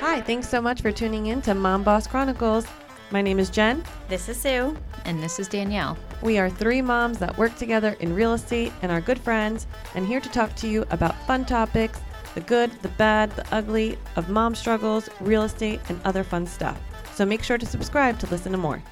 [0.00, 2.66] Hi, thanks so much for tuning in to Mom Boss Chronicles.
[3.12, 3.84] My name is Jen.
[4.08, 4.76] This is Sue.
[5.04, 5.96] And this is Danielle.
[6.22, 10.04] We are three moms that work together in real estate and are good friends, and
[10.04, 12.00] here to talk to you about fun topics
[12.34, 16.78] the good, the bad, the ugly of mom struggles, real estate, and other fun stuff.
[17.14, 18.82] So make sure to subscribe to listen to more.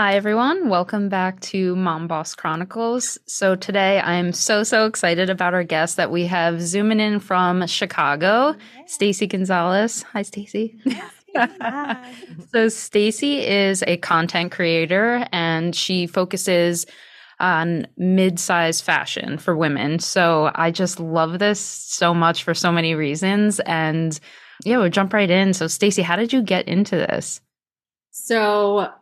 [0.00, 0.68] Hi, everyone.
[0.68, 3.18] Welcome back to Mom Boss Chronicles.
[3.26, 7.66] So, today I'm so, so excited about our guest that we have zooming in from
[7.66, 8.54] Chicago,
[8.86, 10.04] Stacy Gonzalez.
[10.12, 10.78] Hi, Stacy.
[12.52, 16.86] so, Stacy is a content creator and she focuses
[17.40, 19.98] on mid-size fashion for women.
[19.98, 23.58] So, I just love this so much for so many reasons.
[23.66, 24.20] And
[24.64, 25.54] yeah, we'll jump right in.
[25.54, 27.40] So, Stacy, how did you get into this?
[28.12, 28.92] So,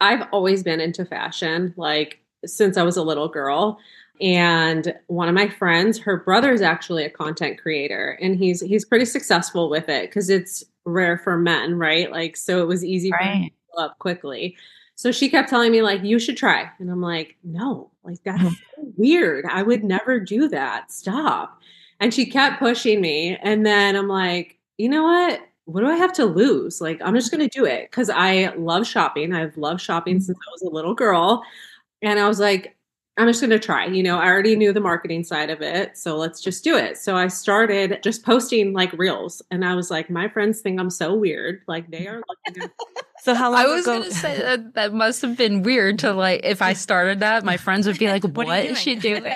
[0.00, 3.78] I've always been into fashion, like since I was a little girl.
[4.20, 8.84] And one of my friends, her brother is actually a content creator, and he's he's
[8.84, 12.10] pretty successful with it because it's rare for men, right?
[12.12, 13.52] Like, so it was easy right.
[13.76, 14.56] to up quickly.
[14.94, 18.40] So she kept telling me like, you should try, and I'm like, no, like that's
[18.40, 18.50] mm-hmm.
[18.50, 19.46] so weird.
[19.50, 20.92] I would never do that.
[20.92, 21.60] Stop.
[21.98, 25.40] And she kept pushing me, and then I'm like, you know what?
[25.66, 26.80] What do I have to lose?
[26.80, 29.32] Like, I'm just going to do it because I love shopping.
[29.32, 30.22] I've loved shopping mm-hmm.
[30.22, 31.42] since I was a little girl.
[32.02, 32.76] And I was like,
[33.16, 33.86] I'm just going to try.
[33.86, 35.96] You know, I already knew the marketing side of it.
[35.96, 36.98] So let's just do it.
[36.98, 39.40] So I started just posting like reels.
[39.50, 41.62] And I was like, my friends think I'm so weird.
[41.68, 42.72] Like, they are looking at.
[43.22, 46.12] so how long I was going to say that that must have been weird to
[46.12, 49.24] like, if I started that, my friends would be like, what, what is she doing?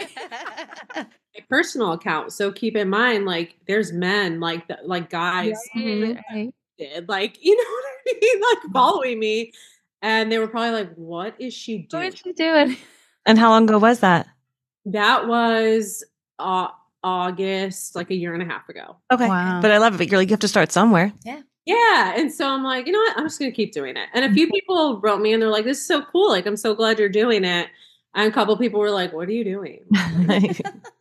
[1.49, 2.33] personal account.
[2.33, 6.53] So keep in mind, like there's men, like the, like guys, right.
[6.79, 9.53] did like you know what I mean, like following me,
[10.03, 12.05] and they were probably like, "What is she doing?
[12.05, 12.77] What is she doing?"
[13.27, 14.27] And how long ago was that?
[14.87, 16.03] That was
[16.39, 16.69] uh,
[17.05, 18.97] August, like a year and a half ago.
[19.13, 19.61] Okay, wow.
[19.61, 19.99] but I love it.
[19.99, 21.13] But you're like, you have to start somewhere.
[21.25, 21.43] Yeah.
[21.67, 22.15] Yeah.
[22.17, 23.19] And so I'm like, you know what?
[23.19, 24.09] I'm just going to keep doing it.
[24.15, 24.53] And a few mm-hmm.
[24.53, 26.31] people wrote me and they're like, this is so cool.
[26.31, 27.69] Like, I'm so glad you're doing it.
[28.15, 29.85] And a couple people were like, what are you doing?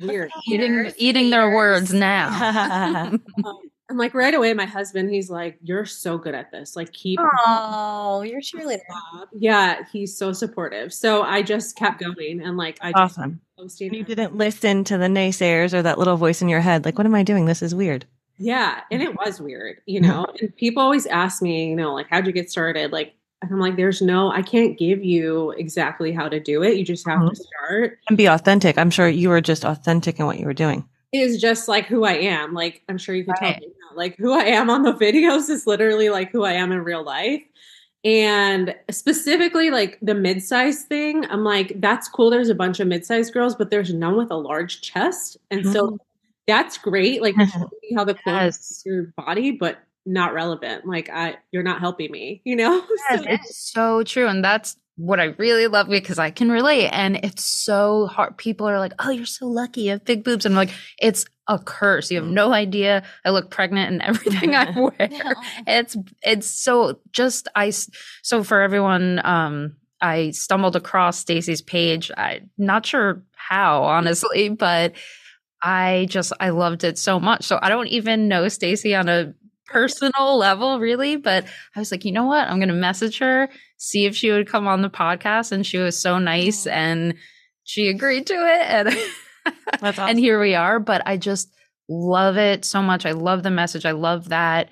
[0.00, 0.30] weird.
[0.46, 3.18] Eating, eating their words now.
[3.44, 4.54] Um, I'm like right away.
[4.54, 6.76] My husband, he's like, "You're so good at this.
[6.76, 8.78] Like, keep." Oh, you're cheerleader.
[8.88, 10.94] Uh, yeah, he's so supportive.
[10.94, 13.40] So I just kept going, and like, I awesome.
[13.58, 16.98] Posting you didn't listen to the naysayers or that little voice in your head, like,
[16.98, 17.46] "What am I doing?
[17.46, 18.06] This is weird."
[18.38, 20.10] Yeah, and it was weird, you mm-hmm.
[20.10, 20.26] know.
[20.40, 22.90] and people always ask me, you know, like, how'd you get started?
[22.90, 26.76] Like, and I'm like, there's no, I can't give you exactly how to do it.
[26.76, 27.28] You just have mm-hmm.
[27.28, 28.76] to start and be authentic.
[28.76, 30.86] I'm sure you were just authentic in what you were doing.
[31.12, 32.54] Is just like who I am.
[32.54, 33.54] Like I'm sure you can right.
[33.54, 36.70] tell me like who I am on the videos is literally like who I am
[36.72, 37.42] in real life.
[38.02, 42.30] And specifically like the mid-size thing, I'm like, that's cool.
[42.30, 45.36] There's a bunch of mid-sized girls, but there's none with a large chest.
[45.50, 45.72] And mm-hmm.
[45.72, 45.98] so
[46.46, 47.20] that's great.
[47.20, 47.34] Like
[47.94, 48.82] how the clothes yes.
[48.86, 50.86] your body, but not relevant.
[50.86, 52.84] Like I you're not helping me, you know?
[53.10, 53.30] Yes, so.
[53.30, 54.26] it's so true.
[54.26, 56.88] And that's what I really love because I can relate.
[56.88, 58.36] And it's so hard.
[58.36, 59.82] People are like, oh, you're so lucky.
[59.82, 60.44] You have big boobs.
[60.44, 62.10] And I'm like, it's a curse.
[62.10, 63.02] You have no idea.
[63.24, 65.08] I look pregnant in everything I wear.
[65.10, 65.34] no.
[65.66, 67.70] It's it's so just I
[68.22, 72.10] so for everyone, um, I stumbled across Stacy's page.
[72.16, 74.94] I'm not sure how, honestly, but
[75.62, 77.44] I just I loved it so much.
[77.44, 79.34] So I don't even know Stacy on a
[79.70, 81.16] personal level, really.
[81.16, 82.48] But I was like, you know what?
[82.48, 83.48] I'm going to message her,
[83.78, 85.52] see if she would come on the podcast.
[85.52, 87.14] And she was so nice and
[87.64, 88.66] she agreed to it.
[88.66, 90.08] And, awesome.
[90.08, 90.78] and here we are.
[90.78, 91.52] But I just
[91.88, 93.06] love it so much.
[93.06, 93.86] I love the message.
[93.86, 94.70] I love that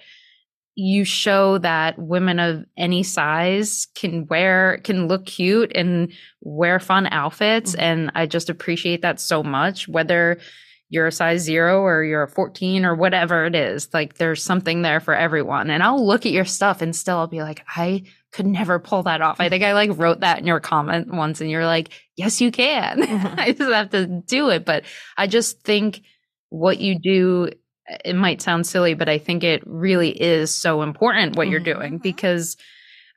[0.81, 7.08] you show that women of any size can wear can look cute and wear fun
[7.10, 7.82] outfits mm-hmm.
[7.82, 10.38] and i just appreciate that so much whether
[10.91, 13.88] you're a size zero or you're a 14 or whatever it is.
[13.93, 15.71] Like there's something there for everyone.
[15.71, 19.03] And I'll look at your stuff and still I'll be like, I could never pull
[19.03, 19.41] that off.
[19.41, 22.50] I think I like wrote that in your comment once and you're like, yes, you
[22.50, 23.03] can.
[23.09, 23.41] Mm-hmm.
[23.41, 24.65] I just have to do it.
[24.65, 24.84] But
[25.16, 26.03] I just think
[26.50, 27.49] what you do,
[28.05, 31.52] it might sound silly, but I think it really is so important what mm-hmm.
[31.52, 32.02] you're doing mm-hmm.
[32.02, 32.56] because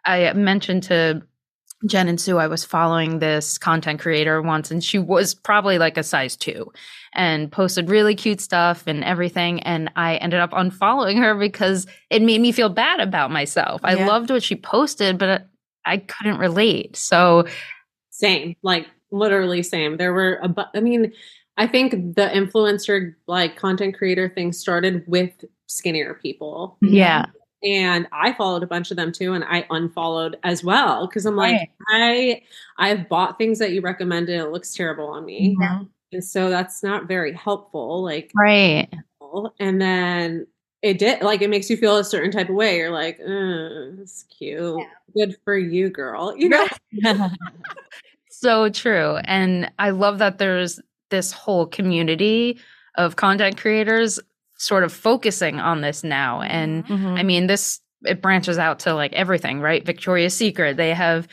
[0.05, 1.23] I mentioned to
[1.85, 5.97] Jen and Sue, I was following this content creator once, and she was probably like
[5.97, 6.71] a size two
[7.13, 9.61] and posted really cute stuff and everything.
[9.63, 13.81] And I ended up unfollowing her because it made me feel bad about myself.
[13.83, 15.47] I loved what she posted, but
[15.85, 16.95] I couldn't relate.
[16.95, 17.45] So,
[18.11, 19.97] same, like literally same.
[19.97, 21.11] There were, a bu- I mean,
[21.57, 25.31] I think the influencer, like content creator thing started with
[25.67, 26.77] skinnier people.
[26.81, 27.25] Yeah
[27.63, 31.35] and I followed a bunch of them too, and I unfollowed as well because I'm
[31.35, 32.43] like, right.
[32.77, 34.39] I I've bought things that you recommended.
[34.39, 35.83] It looks terrible on me, mm-hmm.
[36.13, 38.03] And so that's not very helpful.
[38.03, 38.89] Like, Right.
[39.59, 40.45] and then
[40.81, 42.77] it did like it makes you feel a certain type of way.
[42.77, 44.81] You're like, uh, it's cute.
[45.15, 46.35] Good for you, girl.
[46.37, 46.67] You know?
[48.29, 49.17] So true.
[49.25, 50.79] And I love that there's
[51.11, 52.57] this whole community
[52.95, 54.19] of content creators
[54.61, 56.41] sort of focusing on this now.
[56.41, 57.17] And Mhm.
[57.19, 59.85] I mean, this it branches out to like everything, right?
[59.85, 61.27] Victoria's Secret, they have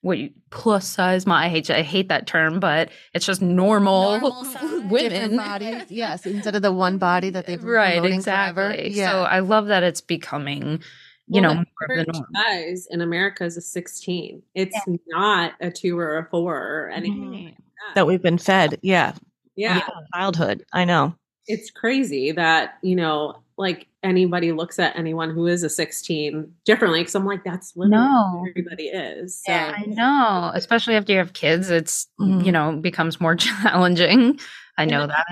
[0.00, 1.26] what you, plus size.
[1.26, 4.46] My I hate I hate that term, but it's just normal, Normal
[4.90, 5.36] women.
[5.36, 5.84] bodies.
[5.90, 8.70] Yes, instead of the one body that they've been right, promoting forever.
[8.70, 8.90] exactly.
[8.92, 9.10] Yeah.
[9.12, 10.82] So I love that it's becoming,
[11.26, 12.26] you Well, know, the more of the norm.
[12.34, 14.42] size in America is a 16.
[14.54, 14.76] It's
[15.08, 17.30] not a two or a four or anything.
[17.30, 17.44] Right.
[17.44, 17.94] like that.
[17.96, 18.78] that we've been fed.
[18.82, 19.12] Yeah.
[19.56, 19.80] yeah.
[19.80, 20.64] from Childhood.
[20.72, 21.14] I know.
[21.46, 27.00] It's crazy that you know like anybody looks at anyone who is a 16 differently
[27.00, 28.44] because i'm like that's literally No.
[28.50, 29.74] everybody is so Yeah.
[29.76, 32.44] I know, especially after you have kids, it's Mhm.
[32.44, 34.38] you know becomes more challenging.
[34.78, 35.26] I know that.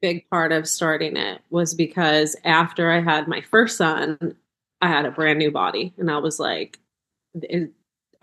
[0.00, 4.18] big part of starting it was because after i had my first son
[4.82, 6.78] i had a brand new body and i was like
[7.34, 7.72] it,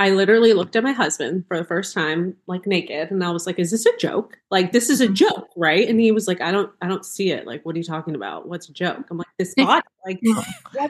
[0.02, 3.46] i literally looked at my husband for the first time like naked and i was
[3.46, 5.14] like is this a joke like this is a mm-hmm.
[5.14, 7.78] joke right and he was like i don't i don't see it like what are
[7.78, 10.20] you talking about what's a joke i'm like this body like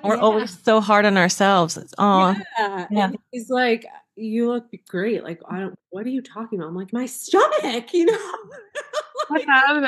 [0.03, 1.77] We're always so hard on ourselves.
[1.77, 2.87] It's, oh, yeah.
[2.89, 3.05] Yeah.
[3.05, 3.85] And he's like,
[4.15, 5.23] you look great.
[5.23, 6.69] Like, I don't, what are you talking about?
[6.69, 8.17] I'm like, my stomach, you know?
[9.29, 9.45] Like,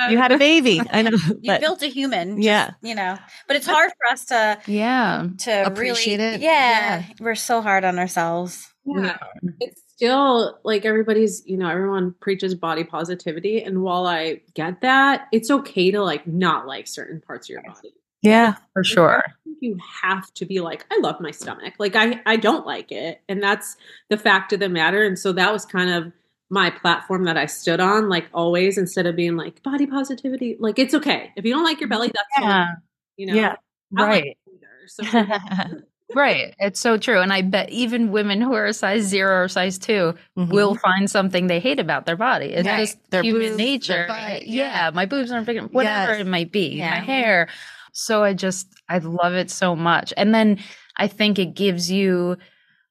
[0.10, 0.80] you had a baby.
[0.90, 1.18] I know.
[1.42, 2.38] You built a human.
[2.38, 2.72] just, Yeah.
[2.82, 6.42] You know, but it's hard for us to Yeah, to Appreciate really, it.
[6.42, 8.73] Yeah, we're so hard on ourselves.
[8.86, 9.18] Yeah.
[9.60, 13.64] It's still like everybody's, you know, everyone preaches body positivity.
[13.64, 17.64] And while I get that, it's okay to like not like certain parts of your
[17.64, 17.94] body.
[18.22, 18.56] yeah.
[18.74, 19.24] for sure.
[19.62, 23.22] you have to be like i love my stomach like i i don't like it
[23.30, 23.78] and that's
[24.10, 26.12] the fact of the matter and so that was kind of
[26.50, 30.78] my platform that i stood on like always instead of being like body positivity like
[30.80, 32.76] it's okay if you don't like your belly that's Yeah, fine
[33.16, 33.56] you know Yeah.
[33.96, 34.38] Don't like right.
[34.52, 34.88] either.
[34.88, 35.82] so
[36.14, 36.54] Right.
[36.60, 37.20] It's so true.
[37.22, 40.50] And I bet even women who are a size zero or size 2 Mhm.
[40.52, 42.48] will find something they hate about their body.
[42.48, 42.82] It's Right.
[42.82, 44.06] just Their human boobs, nature.
[44.08, 44.88] butt, yeah.
[44.88, 44.92] yeah.
[44.94, 46.22] my boobs aren't big, enough, whatever Yes.
[46.22, 47.48] it might be, my hair.
[47.94, 50.14] So I just, I love it so much.
[50.18, 50.60] And then
[50.98, 52.38] I think it gives you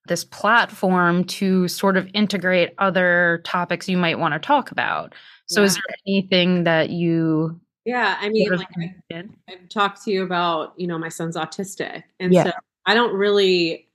[0.08, 5.14] this platform to sort of integrate other topics you might want to talk about.
[5.46, 8.68] So is there anything that you yeah i mean like
[9.12, 12.44] I, i've talked to you about you know my son's autistic and Yeah.
[12.44, 12.50] so
[12.86, 13.86] i don't really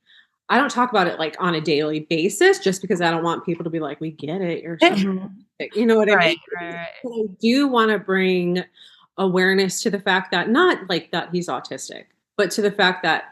[0.49, 3.45] i don't talk about it like on a daily basis just because i don't want
[3.45, 5.29] people to be like we get it you're so Mhm.
[5.75, 6.87] you know what i mean Right, right, right.
[7.03, 8.63] But I do want to bring
[9.17, 12.05] awareness to the fact that not like that he's autistic,
[12.37, 13.23] but to the fact that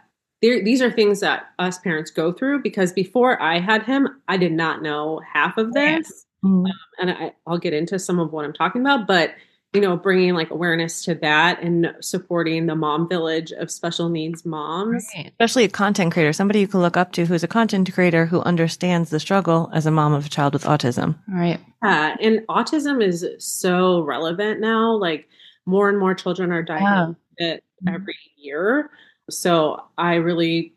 [0.42, 4.38] there, these are things that us parents go through because before I had him, I
[4.38, 6.26] did not know half of this.
[6.44, 6.66] Mhm.
[7.00, 9.36] And I, I'll get into some of what I'm talking about, but
[9.76, 14.46] you know, bringing like awareness to that and supporting the mom village of special needs
[14.46, 15.06] moms.
[15.16, 15.28] Right.
[15.28, 18.40] Especially a content creator, somebody you can look up to who's a content creator who
[18.42, 21.16] understands the struggle as a mom of a child with autism.
[21.28, 21.60] Right.
[21.84, 24.94] Yeah, and autism is so relevant now.
[24.96, 25.28] Like
[25.66, 27.94] more and more children are diagnosed with it Mhm.
[27.96, 28.90] every year.
[29.30, 30.74] So I really,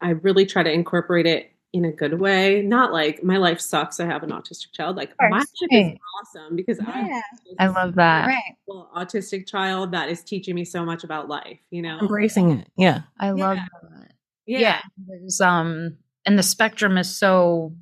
[0.00, 2.62] I really try to incorporate it in a good way.
[2.62, 4.00] Not like my life sucks.
[4.00, 4.96] I have an autistic child.
[4.96, 7.20] Like my life is awesome because I Yeah.
[7.58, 8.26] I love that.
[8.26, 8.56] Right.
[8.96, 11.58] autistic child that is teaching me so much about life.
[11.70, 12.68] You know, Embracing it.
[12.76, 13.02] Yeah.
[13.20, 13.64] I love Yeah.
[13.82, 14.10] that.
[14.46, 17.74] yeah, yeah there's um and the spectrum is so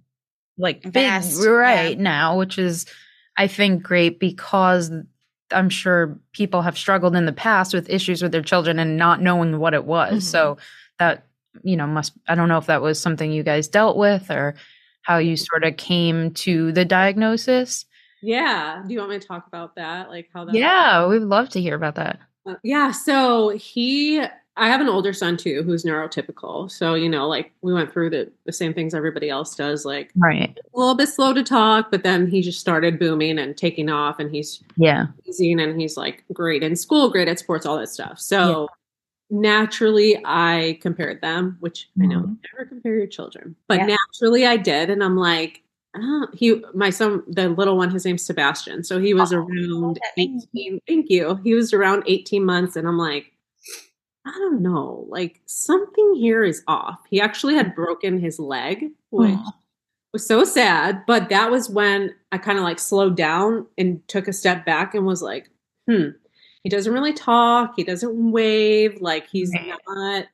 [0.58, 2.86] like big Vast, right now which is
[3.36, 4.90] i think great because
[5.50, 9.20] i'm sure people have struggled in the past with issues with their children and not
[9.20, 10.22] knowing what it was Mhm.
[10.22, 10.56] so
[10.98, 11.26] that
[11.62, 14.54] you know must i don't know if that was something you guys dealt with or
[15.02, 17.86] how you sort of came to the diagnosis
[18.26, 18.82] yeah.
[18.86, 20.08] Do you want me to talk about that?
[20.08, 20.54] Like how that?
[20.54, 24.22] yeah we'd love to hear about that Uh, yeah, so he
[24.56, 26.70] I have an older son too who's neurotypical.
[26.70, 30.10] So, you know, like we went through the, the same things everybody else does, like
[30.16, 33.90] right a little bit slow to talk, but then he just started booming and taking
[33.90, 37.78] off and he's yeah amazing and he's like great in school, great at sports, all
[37.78, 38.18] that stuff.
[38.18, 38.68] So
[39.34, 42.38] naturally I compared them, which I know Mhm.
[42.52, 43.96] never compare your children, but Yeah.
[43.96, 44.90] naturally I did.
[44.90, 45.62] And I'm like,
[45.96, 48.82] oh, he, my son, the little one, his name's Sebastian.
[48.84, 50.80] So he was Oh, around 18.
[50.86, 51.36] Thank you.
[51.44, 52.76] He was around 18 months.
[52.76, 53.32] And I'm like,
[54.26, 57.00] I don't know, like something here is off.
[57.10, 59.52] He actually had broken his leg, which Oh.
[60.14, 61.04] was so sad.
[61.06, 64.94] But that was when I kind of like slowed down and took a step back
[64.94, 65.50] and was like,
[65.88, 66.10] hmm,
[66.64, 67.74] he doesn't really talk.
[67.76, 69.00] He doesn't wave.
[69.02, 69.74] Like he's Right.
[69.88, 70.26] not,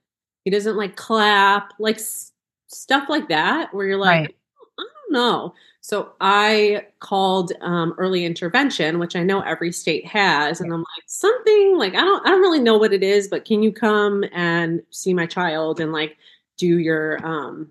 [0.44, 2.32] he doesn't like clap, like s-
[2.68, 4.36] stuff like that, where you're like, Right.
[4.78, 5.54] I don't know.
[5.82, 11.04] So I called um, early intervention, which I know every state has, and I'm like,
[11.06, 14.24] something like I don't I don't really know what it is, but can you come
[14.32, 16.16] and see my child and like
[16.58, 17.70] do your um,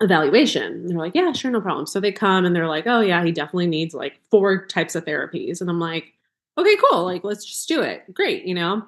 [0.00, 0.62] evaluation?
[0.72, 1.86] And they're like, yeah, sure, no problem.
[1.86, 5.04] So they come and they're like, oh yeah, he definitely needs like four types of
[5.04, 6.14] therapies, and I'm like,
[6.58, 8.12] okay, cool, like let's just do it.
[8.12, 8.82] Great, you know.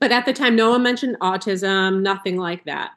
[0.00, 2.90] But at the time, no one mentioned autism, nothing like that.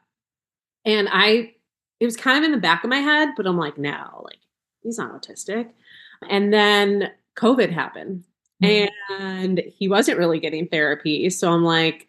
[0.84, 1.54] And I,
[2.00, 4.38] it was kind of in the back of my head, but I'm like, no, like
[4.82, 5.70] he's not autistic.
[6.28, 8.24] And then COVID happened
[8.62, 9.22] mm-hmm.
[9.22, 11.30] and he wasn't really getting therapy.
[11.30, 12.08] So I'm like,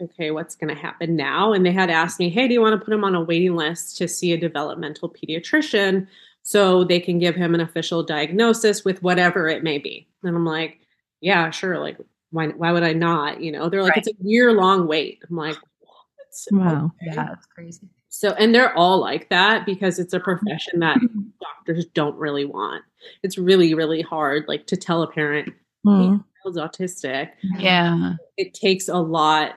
[0.00, 1.52] okay, what's going to happen now?
[1.52, 3.56] And they had asked me, hey, do you want to put him on a waiting
[3.56, 6.06] list to see a developmental pediatrician
[6.42, 10.08] so they can give him an official diagnosis with whatever it may be?
[10.22, 10.80] And I'm like,
[11.24, 11.78] yeah, sure.
[11.78, 11.96] Like,
[12.30, 13.40] why, why would I not?
[13.40, 14.06] You know, they're like, right.
[14.06, 15.22] it's a year long wait.
[15.28, 15.56] I'm like,
[16.50, 16.84] wow.
[16.84, 17.06] Okay.
[17.06, 17.88] Yeah, that's crazy.
[18.10, 20.98] So, and they're all like that because it's a profession that
[21.40, 22.84] doctors don't really want.
[23.22, 25.48] It's really, really hard, like to tell a parent,
[25.86, 26.22] mm.
[26.44, 27.30] hey, autistic.
[27.58, 28.12] Yeah.
[28.36, 29.56] It takes a lot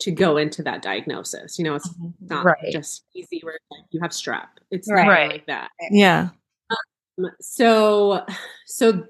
[0.00, 1.58] to go into that diagnosis.
[1.58, 2.10] You know, it's mm-hmm.
[2.20, 2.72] not right.
[2.72, 3.58] just easy where
[3.90, 4.46] you have strep.
[4.70, 5.32] It's right.
[5.32, 5.70] like that.
[5.90, 6.28] Yeah.
[6.70, 8.24] Um, so,
[8.66, 9.04] so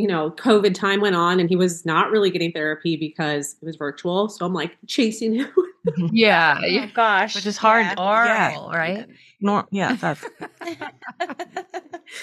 [0.00, 3.66] you know, COVID time went on and he was not really getting therapy because it
[3.66, 4.30] was virtual.
[4.30, 5.52] So I'm like chasing him.
[5.88, 6.08] Mm-hmm.
[6.12, 6.60] yeah.
[6.62, 7.34] Oh, gosh.
[7.34, 7.86] Which is hard.
[7.86, 7.94] Yeah.
[7.96, 8.78] Horrible, yeah.
[8.78, 9.06] right?
[9.40, 10.22] No, yeah, that's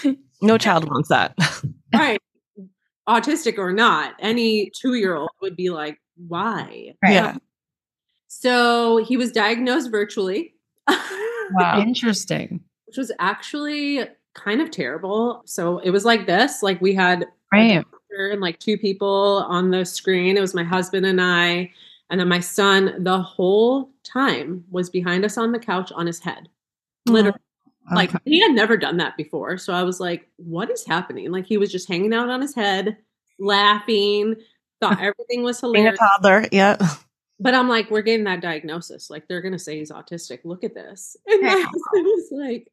[0.44, 1.36] no child wants that.
[1.92, 2.20] right.
[3.10, 6.94] Autistic or not, any two year old would be like, why?
[7.02, 7.14] Right.
[7.14, 7.38] Yeah.
[8.28, 10.54] So he was diagnosed virtually.
[10.88, 11.82] wow.
[11.82, 12.60] Interesting.
[12.86, 15.42] Which was actually kind of terrible.
[15.46, 17.84] So it was like this like we had right.
[18.12, 20.38] and like two people on the screen.
[20.38, 21.72] It was my husband and I.
[22.10, 26.20] And then my son, the whole time, was behind us on the couch on his
[26.20, 26.48] head.
[27.10, 27.40] Oh, Literally.
[27.40, 27.96] Oh, okay.
[27.96, 29.58] Like he had never done that before.
[29.58, 31.32] So I was like, what is happening?
[31.32, 32.98] Like he was just hanging out on his head,
[33.40, 34.36] laughing,
[34.80, 35.84] thought everything was hilarious.
[35.84, 36.78] Being a toddler, yeah.
[37.40, 39.10] But I'm like, we're getting that diagnosis.
[39.10, 40.40] Like they're gonna say he's autistic.
[40.44, 41.18] Look at this.
[41.28, 42.72] And my husband was like,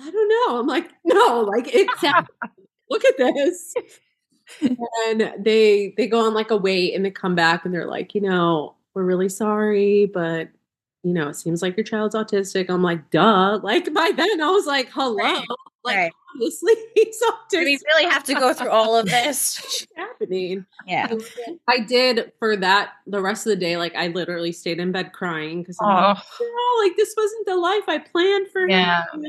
[0.00, 0.60] I don't know.
[0.60, 2.02] I'm like, no, like it's
[2.90, 3.74] look at this.
[4.60, 8.14] and they they go on like a wait and they come back and they're like,
[8.14, 10.48] you know, we're really sorry, but
[11.02, 12.68] you know, it seems like your child's autistic.
[12.68, 13.60] I'm like, duh.
[13.62, 15.16] Like by then I was like, hello.
[15.16, 15.44] Right.
[15.84, 16.12] Like right.
[16.34, 17.50] obviously he's autistic.
[17.50, 19.86] Do we really have to go through all of this?
[19.96, 20.66] happening.
[20.86, 21.12] Yeah.
[21.68, 23.76] I did for that the rest of the day.
[23.76, 26.08] Like I literally stayed in bed crying because I'm oh.
[26.08, 29.04] like, oh, like this wasn't the life I planned for yeah.
[29.12, 29.24] him.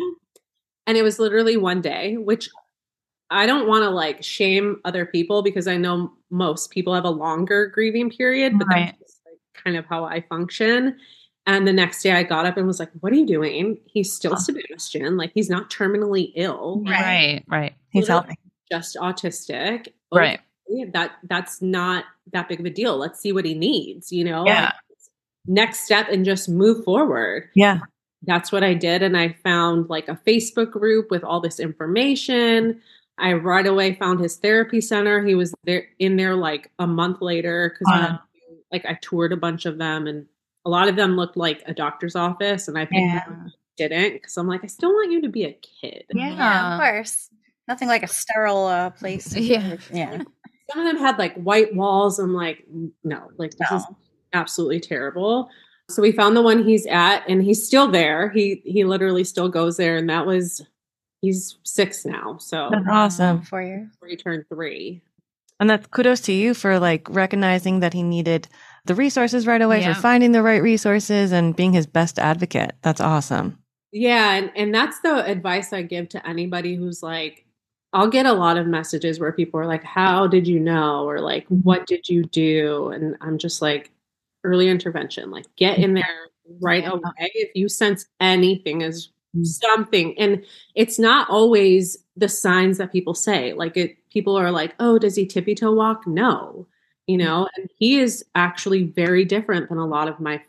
[0.90, 2.50] And it was literally one day, which
[3.30, 7.12] I don't want to like shame other people because I know most people have a
[7.12, 8.96] longer grieving period, but right.
[8.98, 10.98] that's like kind of how I function.
[11.46, 13.78] And the next day I got up and was like, What are you doing?
[13.86, 15.16] He's still Sebastian.
[15.16, 16.84] Like he's not terminally ill.
[16.88, 17.76] Right, right.
[17.92, 18.34] He's healthy.
[18.72, 19.90] Just autistic.
[20.12, 20.40] Right.
[20.94, 22.98] That that's not that big of a deal.
[22.98, 24.44] Let's see what he needs, you know?
[24.44, 24.64] Yeah.
[24.64, 24.74] Like,
[25.46, 27.52] next step and just move forward.
[27.54, 27.82] Yeah.
[28.24, 29.02] That's what I did.
[29.02, 32.82] And I found like a Facebook group with all this information.
[33.18, 35.26] I right away found his therapy center.
[35.26, 38.20] He was there in there like a month later because wow.
[38.72, 40.26] like I toured a bunch of them and
[40.66, 43.26] a lot of them looked like a doctor's office and I yeah.
[43.78, 46.06] didn't because I'm like I still want you to be a kid.
[46.14, 47.30] Yeah, yeah of course.
[47.68, 49.36] Nothing like a sterile uh, place.
[49.36, 50.24] Yeah, yeah.
[50.72, 52.20] Some of them had like white walls.
[52.20, 52.66] I'm like,
[53.04, 53.78] no, like this no.
[53.78, 53.86] is
[54.34, 55.50] absolutely terrible.
[55.90, 58.30] So we found the one he's at, and he's still there.
[58.30, 60.66] He he literally still goes there, and that was
[61.22, 62.38] he's six now.
[62.38, 63.42] So that's awesome.
[63.42, 63.90] Four years.
[63.92, 65.02] Before he turned three.
[65.60, 68.48] And that's kudos to you for like recognizing that he needed
[68.86, 69.94] the resources right away, yeah.
[69.94, 72.76] for finding the right resources and being his best advocate.
[72.82, 73.60] That's awesome.
[73.92, 74.36] Yeah.
[74.36, 77.46] And, and that's the advice I give to anybody who's like,
[77.92, 81.10] I'll get a lot of messages where people are like, How did you know?
[81.10, 81.58] Or like, mm-hmm.
[81.58, 82.90] What did you do?
[82.90, 83.92] And I'm just like,
[84.44, 86.30] Early intervention, like, get in there
[86.62, 87.12] right away.
[87.20, 89.46] If you sense anything is Mm.
[89.46, 90.44] something and
[90.74, 95.16] it's not always the signs that people say like it people are like oh does
[95.16, 96.66] he tippy toe walk no
[97.06, 97.24] you mm.
[97.24, 100.42] know and he is actually very different than a lot of my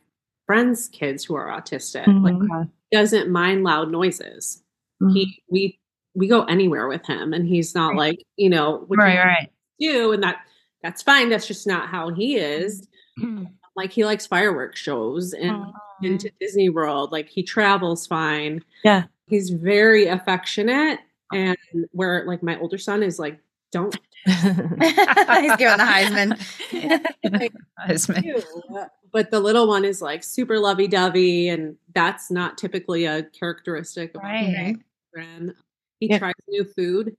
[0.47, 2.40] friends kids who are autistic mm-hmm.
[2.40, 4.62] like doesn't mind loud noises
[5.02, 5.14] mm-hmm.
[5.14, 5.78] he we
[6.14, 10.23] we go anywhere with him and he's not like you know right right do and
[10.23, 10.38] that
[10.82, 13.44] that's fine that's just not how he is mm-hmm.
[13.77, 15.65] Like he likes fireworks shows and
[16.03, 17.12] into Disney World.
[17.12, 18.62] Like he travels fine.
[18.85, 19.05] Yeah.
[19.27, 21.00] He's very affectionate.
[21.33, 21.57] And
[21.93, 23.39] where like my older son is like,
[23.73, 23.97] don't.
[24.27, 26.37] He's giving the Heisman.
[27.89, 28.89] Heisman.
[29.12, 31.49] But the little one is like super lovey dovey.
[31.49, 34.77] And that's not typically a characteristic of right.
[35.17, 35.53] a
[36.00, 36.19] he Yeah.
[36.19, 37.17] tries new food.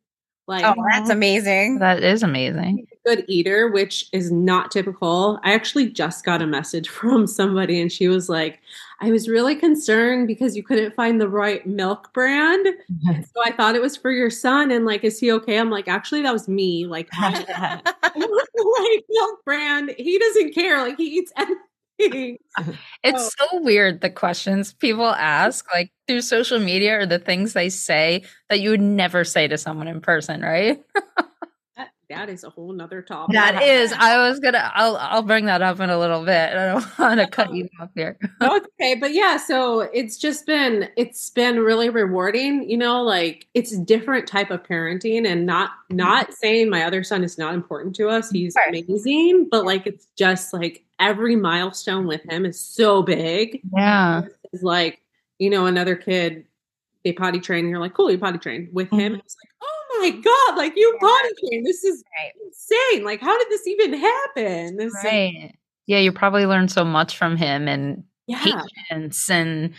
[0.52, 1.12] Like Oh, that's mm-hmm.
[1.12, 1.80] amazing.
[1.80, 2.86] That is amazing.
[3.06, 5.40] good eater, which is not typical.
[5.44, 8.60] I actually just got a message from somebody, and she was like,
[9.00, 12.68] "I was really concerned because you couldn't find the right milk brand,
[13.34, 14.72] so I thought it was for your son.
[14.72, 16.86] And like, is he okay?" I'm like, "Actually, that was me.
[16.86, 17.82] Like, I
[18.16, 19.96] want right milk brand.
[19.98, 20.80] He doesn't care.
[20.80, 21.58] Like, he eats anything."
[23.04, 23.48] It's Oh.
[23.54, 25.18] so weird the questions people mm.
[25.18, 29.48] ask, like through social media or the things they say that you would never say
[29.48, 30.82] to someone in person, right?
[31.78, 33.34] That, that is a whole nother topic.
[33.34, 36.54] That is, I was gonna, I'll, I'll bring that up in a little bit.
[36.54, 38.18] I don't want to cut you off here.
[38.42, 43.02] No, it's okay but yeah so it's just been it's been really rewarding you know
[43.02, 45.96] like it's different type of parenting and not mm.
[45.96, 50.08] not saying my other son is not important to us he's amazing but like it's
[50.18, 54.22] just like every milestone with him is so big Yeah,
[54.54, 55.02] it's like
[55.40, 56.46] you know another kid
[57.04, 59.20] they potty train and you're like cool you potty train with him Mhm.
[59.20, 61.08] it's like oh my god like you Yeah.
[61.08, 62.32] potty train this is Right.
[62.46, 65.56] insane like how did this even happen this is- right.
[65.88, 69.74] Yeah, you probably learned so much from him and yeah patience and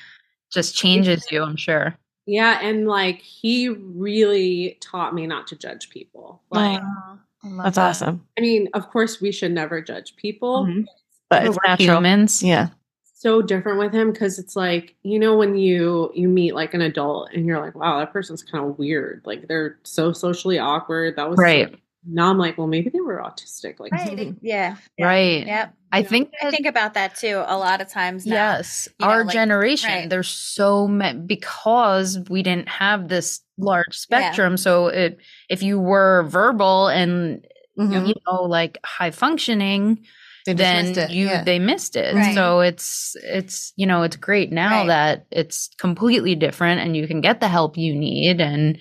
[0.52, 1.42] just changes you.
[1.42, 1.96] I'm sure.
[2.26, 6.42] Yeah, and like he really taught me not to judge people.
[6.50, 7.18] Like, Oh,
[7.62, 7.88] That's that.
[7.90, 8.26] awesome.
[8.36, 10.66] I mean, of course, we should never judge people.
[10.66, 10.84] Mhm.
[11.32, 11.96] But it's natural.
[11.98, 12.42] humans.
[12.42, 12.68] Yeah.
[13.14, 16.80] So different with him because it's like you know when you you meet like an
[16.80, 19.22] adult and you're like, wow, that person's kind of weird.
[19.24, 21.16] Like they're so socially awkward.
[21.16, 21.74] That was so- Right.
[22.04, 23.78] now I'm like, well, maybe they were autistic.
[23.78, 24.34] Like, Right.
[24.42, 24.74] Yeah.
[24.98, 25.06] Yeah.
[25.06, 25.46] Right.
[25.46, 25.74] Yep.
[25.92, 26.08] I Yeah.
[26.08, 28.34] think I think about that too a lot of times now.
[28.34, 29.90] Yes, you know, our like- generation.
[29.90, 30.10] right.
[30.10, 34.56] There's so many because we didn't have this large spectrum.
[34.56, 37.46] So it, if you were verbal and
[37.78, 38.08] Mhm.
[38.08, 40.00] you know like high functioning,
[40.46, 41.44] They then dismissed you yeah.
[41.44, 42.14] they missed it.
[42.14, 42.34] Right.
[42.34, 44.86] So it's it's you know it's great now Right.
[44.88, 48.78] that it's completely different and you can get the help you need and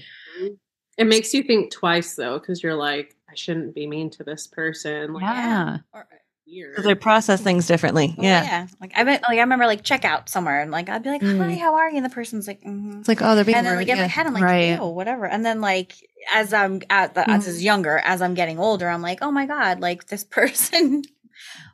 [0.98, 4.46] it makes you think twice though because you're like, I shouldn't be mean to this
[4.48, 5.14] person.
[5.14, 5.78] Like, yeah.
[5.94, 6.08] Or-
[6.48, 6.76] weird.
[6.76, 8.14] 'Cause they process things differently.
[8.18, 8.44] Oh, Yeah.
[8.44, 8.68] yeah.
[8.82, 11.22] Like I bet, like I remember like check out somewhere and like I'd be like,
[11.22, 11.38] Mm.
[11.46, 13.66] "Hi, how are you?" And the person's like, mm It's like, oh, they're being and
[13.66, 14.08] then like in my yeah.
[14.08, 14.78] head, I'm like, Right.
[14.78, 15.94] "Ew, whatever." And then like
[16.34, 17.48] as I'm at the as Mhm.
[17.48, 21.04] is younger, as I'm getting older, I'm like, "Oh my god!" Like this person,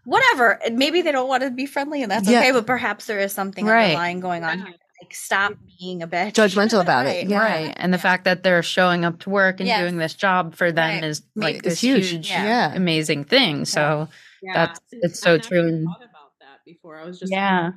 [0.05, 0.51] whatever.
[0.63, 2.39] And maybe they don't want to be friendly, and that's Yeah.
[2.39, 2.51] okay.
[2.51, 3.85] But perhaps there is something Right.
[3.91, 4.59] underlying going on.
[4.59, 4.73] here.
[5.01, 6.33] Like, stop being a bitch.
[6.33, 7.09] Judgmental about it.
[7.25, 7.29] Right.
[7.29, 7.39] Yeah.
[7.39, 7.73] Right.
[7.77, 8.01] And the Yeah.
[8.01, 9.81] fact that they're showing up to work and Yes.
[9.81, 11.03] doing this job for them Right.
[11.03, 12.09] is like It's this huge.
[12.09, 12.43] huge, Yeah.
[12.43, 12.73] Yeah.
[12.75, 13.65] amazing thing.
[13.65, 14.07] So
[14.41, 14.53] Yeah.
[14.55, 15.85] That's- it's so I never true.
[15.85, 16.99] Thought about that before.
[16.99, 17.71] I was just Yeah.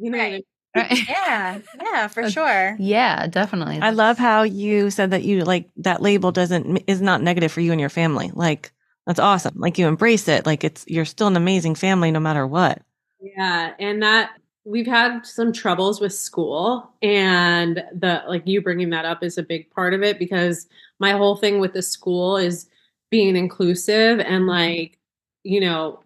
[0.00, 0.44] you know, Right.
[0.76, 2.76] like, Yeah, yeah, for sure.
[2.78, 3.80] yeah, definitely.
[3.82, 7.60] I love how you said that you like that label doesn't is not negative for
[7.60, 8.30] you and your family.
[8.32, 8.72] Like
[9.06, 9.54] that's awesome.
[9.56, 10.46] Like you embrace it.
[10.46, 12.82] Like it's you're still an amazing family no matter what.
[13.20, 14.32] Yeah, and that
[14.64, 19.42] we've had some troubles with school and the like you bringing that up is a
[19.42, 20.68] big part of it because
[21.00, 22.68] my whole thing with the school is
[23.10, 24.98] being inclusive and like
[25.42, 26.00] you know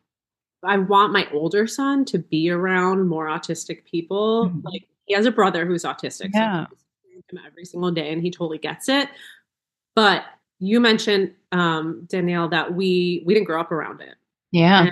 [0.62, 4.48] I want my older son to be around more autistic people.
[4.48, 4.64] Mhm.
[4.64, 6.30] Like he has a brother who's autistic.
[6.34, 6.66] Yeah.
[7.30, 9.08] So every single day and he totally gets it.
[9.94, 10.24] But
[10.58, 14.14] you mentioned um Danielle that we we didn't grow up around it.
[14.52, 14.90] yeah.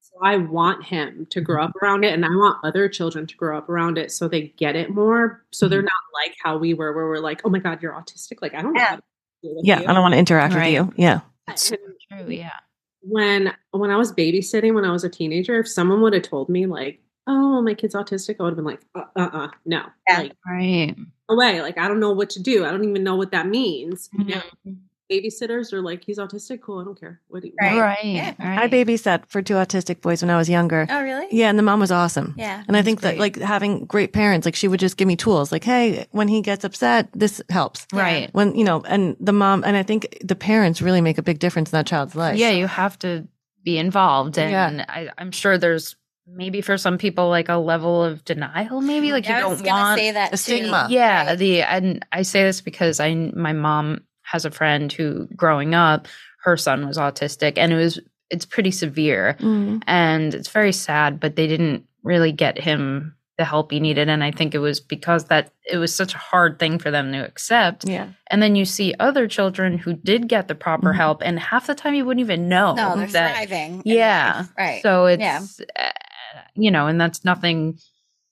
[0.00, 3.36] So I want him to grow up around it, and I want other children to
[3.36, 5.44] grow up around it so they get it more.
[5.52, 8.40] So they're not like how we were, where we're like, "Oh my god, you're autistic!"
[8.40, 8.80] Like I don't know.
[8.80, 8.88] Yeah.
[8.90, 9.02] How to
[9.42, 9.86] deal with Yeah, you.
[9.88, 10.80] I don't want to interact Right.
[10.80, 11.02] with you.
[11.04, 11.20] Yeah.
[11.48, 11.76] It's so
[12.10, 12.28] true.
[12.30, 12.50] Yeah.
[13.02, 16.48] when when I was babysitting when I was a teenager, if someone would have told
[16.48, 19.82] me like, "Oh, my kid's autistic," I would have been like, "Uh, uh, uh no,
[20.08, 20.18] Yeah.
[20.20, 20.94] like Right.
[21.28, 21.60] no way.
[21.62, 22.64] Like I don't know what to do.
[22.64, 24.76] I don't even know what that means." You know, Mhm.
[25.10, 26.80] Babysitters are like, "He's autistic, cool.
[26.80, 27.20] I don't care.
[27.28, 27.78] What do you?" Right.
[27.78, 28.04] Right.
[28.04, 28.34] Yeah.
[28.38, 28.58] right.
[28.58, 30.86] I babysat for two autistic boys when I was younger.
[30.88, 31.26] Oh, really?
[31.30, 32.34] Yeah, and the mom was awesome.
[32.36, 32.62] Yeah.
[32.66, 35.16] And I That's think that like having great parents, like she would just give me
[35.16, 37.86] tools, like, hey, when he gets upset, this helps.
[37.92, 38.30] Right.
[38.32, 41.38] When you know, and the mom, and I think the parents really make a big
[41.38, 42.38] difference in that child's life.
[42.38, 43.26] Yeah, you have to
[43.64, 44.38] be involved.
[44.38, 44.84] And Yeah.
[44.88, 49.14] I, I'm sure there's maybe for some people like a level of denial, maybe mm-hmm.
[49.14, 50.86] like Yeah, you don't gonna want say that a stigma.
[50.90, 51.38] Yeah, Right.
[51.38, 56.08] the and I say this because I my mom has a friend who growing up
[56.44, 57.98] her son was autistic and it was
[58.30, 59.82] it's pretty severe Mhm.
[59.86, 64.24] and it's very sad but they didn't really get him the help he needed and
[64.24, 67.18] I think it was because that it was such a hard thing for them to
[67.18, 68.08] accept Yeah.
[68.30, 70.96] and then you see other children who did get the proper Mhm.
[70.96, 73.82] help and half the time you wouldn't even know No, they're that thriving.
[73.84, 74.44] yeah.
[74.58, 74.82] Right.
[74.82, 75.40] so it's Yeah.
[75.78, 77.78] uh, you know and that's nothing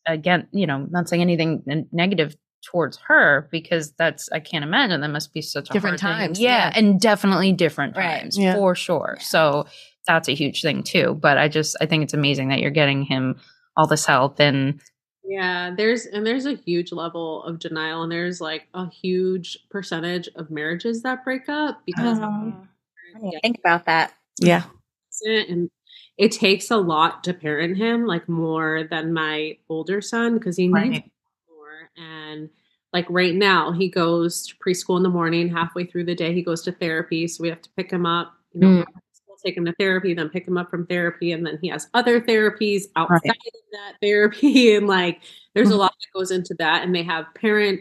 [0.07, 5.00] again you know not saying anything n- negative towards her because that's i can't imagine
[5.00, 6.27] that must be such a Different hard thing.
[6.27, 6.72] times, yeah, yeah.
[6.79, 8.20] and definitely different Right.
[8.22, 8.55] times Yeah.
[8.55, 9.22] for sure Yeah.
[9.24, 9.66] so
[10.07, 13.03] that's a huge thing too but i just i think it's amazing that you're getting
[13.05, 13.37] him
[13.77, 14.81] all this help and
[15.27, 20.29] Yeah, there's and there's a huge level of denial, and there's like a huge percentage
[20.37, 22.55] of marriages that break up because Oh.
[23.16, 24.12] I didn't think about that.
[24.40, 24.64] Yeah.
[25.27, 25.70] and
[26.18, 30.66] it takes a lot to parent him, like more than my older son, because he
[30.68, 30.90] needs Right.
[30.90, 31.03] more.
[31.97, 32.49] And
[32.93, 35.49] like right now, he goes to preschool in the morning.
[35.49, 38.35] Halfway through the day, he goes to therapy, so we have to pick him up.
[38.53, 38.85] You know, Mm.
[39.45, 42.19] take him to therapy, then pick him up from therapy, and then he has other
[42.19, 45.21] therapies outside of that therapy, and like
[45.55, 45.79] there's a Mhm.
[45.81, 46.83] lot that goes into that.
[46.85, 47.81] And they have parent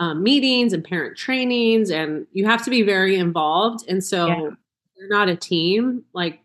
[0.00, 3.84] um, meetings and parent trainings, and you have to be very involved.
[3.88, 4.50] And so yeah.
[4.96, 6.40] you're not a team, like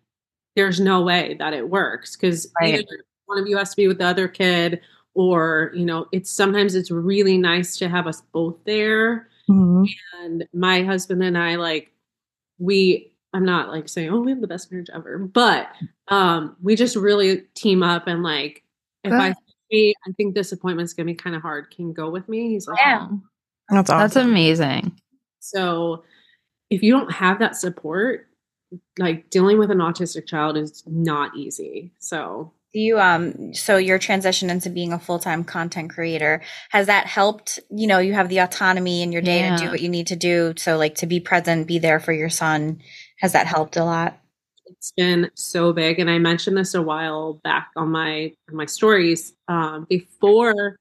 [0.55, 2.83] there's no way that it works because Right.
[3.25, 4.81] one of you has to be with the other kid
[5.15, 9.87] or you know it's sometimes it's really nice to have us both there Mhm.
[10.21, 11.91] and my husband and i like
[12.59, 15.67] we i'm not like saying oh we have the best marriage ever but
[16.07, 18.63] um we just really team up and like
[19.03, 19.35] if i
[19.69, 22.49] hey, i think this appointment's gonna be kind of hard can you go with me
[22.49, 23.07] he's like Yeah.
[23.11, 23.19] Oh,
[23.69, 23.99] That's awesome.
[23.99, 24.99] That's amazing.
[25.39, 26.03] so
[26.69, 28.27] if you don't have that support
[28.97, 33.99] like dealing with an autistic child is not easy so Do you um so your
[33.99, 38.39] transition into being a full-time content creator has that helped, you know, you have the
[38.39, 41.19] autonomy in your day to do what you need to do, so like to be
[41.19, 42.81] present, be there for your son.
[43.19, 44.19] Has that helped a lot?
[44.65, 48.65] it's been so big and i mentioned this a while back on my on my
[48.65, 50.77] stories um, before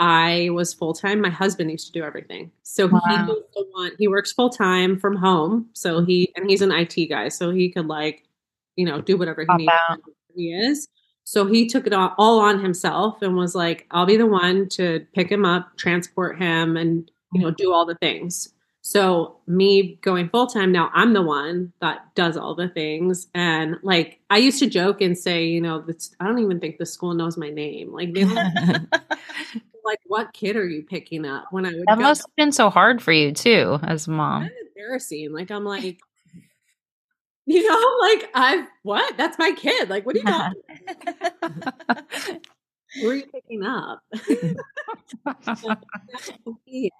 [0.00, 3.26] i was full-time my husband used to do everything so he Wow.
[3.28, 7.28] was the one he works full-time from home so he and he's an it guy
[7.28, 8.24] so he could like
[8.76, 9.98] you know do whatever he Pop needs out.
[10.34, 10.88] he is
[11.30, 15.06] so he took it all, on himself and was like i'll be the one to
[15.14, 20.30] pick him up transport him and you know do all the things so me going
[20.30, 23.28] full time now, I'm the one that does all the things.
[23.34, 25.84] And like I used to joke and say, you know,
[26.18, 27.92] I don't even think the school knows my name.
[27.92, 28.24] Like they
[29.84, 32.02] like what kid are you picking up when I would That go?
[32.02, 34.42] must have been so hard for you too, as a mom.
[34.42, 35.32] kind of embarrassing.
[35.32, 36.00] Like I'm like,
[37.50, 39.16] you know, like I've what?
[39.16, 39.88] That's my kid.
[39.90, 40.62] Like what are you talking?
[43.00, 44.02] Who are you picking up?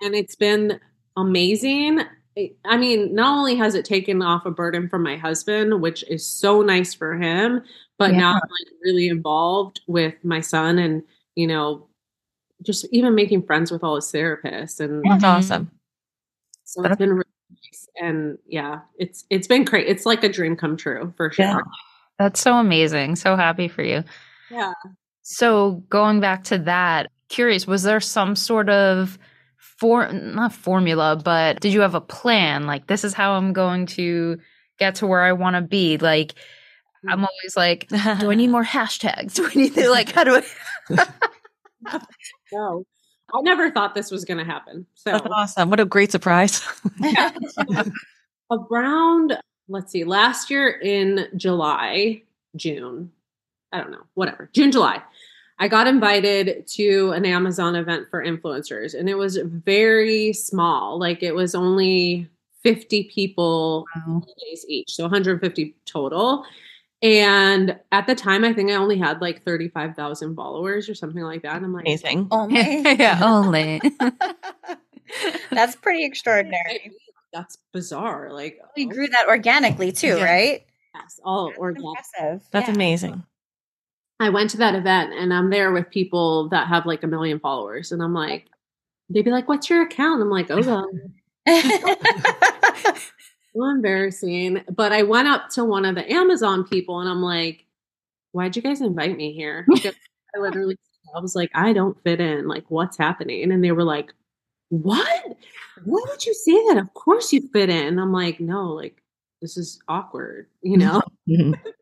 [0.03, 0.79] and it's been
[1.17, 2.01] amazing.
[2.39, 6.05] I- I mean, not only has it taken off a burden from my husband, which
[6.09, 7.63] is so nice for him,
[7.99, 11.03] but now I'm like really involved with my son and,
[11.35, 11.89] you know,
[12.63, 15.29] just even making friends with all his therapists and That's Mhm.
[15.29, 15.71] awesome.
[16.65, 17.25] so it's been really nice.
[18.01, 19.87] And yeah, it's it's been great.
[19.87, 21.45] It's like a dream come true for sure.
[21.45, 21.61] Yeah.
[22.19, 23.17] That's so amazing.
[23.17, 24.05] So happy for you.
[24.51, 24.73] Yeah.
[25.23, 29.19] So going back to that, curious, was there some sort of
[29.79, 32.67] for not formula, but did you have a plan?
[32.67, 34.39] Like this is how I'm going to
[34.79, 35.99] get to where I want to be.
[35.99, 36.35] Like
[37.05, 37.11] mm.
[37.11, 39.35] I'm always like, do I need more hashtags?
[39.37, 40.43] Do I need to like how do
[40.91, 41.07] I
[42.53, 42.85] No.
[43.35, 44.87] I never thought this was gonna happen.
[44.95, 45.71] So That's awesome.
[45.71, 46.63] What a great surprise.
[48.51, 49.39] around
[49.69, 52.21] let's see last year in july
[52.57, 53.11] june
[53.73, 55.01] i don't know whatever june july
[55.61, 61.23] i got invited to an amazon event for influencers and it was very small like
[61.23, 62.29] it was only
[62.65, 64.25] 50 people Wow.
[64.49, 66.45] days each so 150 total
[67.03, 71.43] and at the time i think i only had like 35000 followers or something like
[71.43, 72.29] that and i'm like Amazing.
[72.31, 72.61] Oh my.
[72.99, 73.81] yeah, only.
[75.51, 76.93] That's pretty extraordinary.
[77.33, 80.25] that's bizarre like we oh, grew that organically too, Yeah.
[80.25, 80.67] right?
[80.95, 82.49] yes, all That's organic impressive.
[82.53, 82.75] That's Yeah.
[82.75, 83.23] amazing.
[84.21, 87.41] I went to that event and I'm there with people that have like a million
[87.41, 87.91] followers.
[87.93, 88.49] And I'm like,
[89.09, 90.21] they'd be like, what's your account?
[90.21, 90.87] I'm like, oh, well,
[93.55, 94.63] well, embarrassing.
[94.75, 97.65] But I went up to one of the Amazon people and I'm like,
[98.33, 99.67] why'd you guys invite me here?
[100.37, 100.77] I literally,
[101.17, 102.49] I was like, I don't fit in.
[102.49, 103.53] Like, what's happening?
[103.53, 104.13] And they were like,
[104.71, 105.27] what?
[105.85, 106.79] Why would you say that?
[106.79, 107.99] Of course you fit in.
[107.99, 109.03] I'm like, no, like,
[109.43, 111.03] this is awkward, you know?
[111.31, 111.55] Mhm.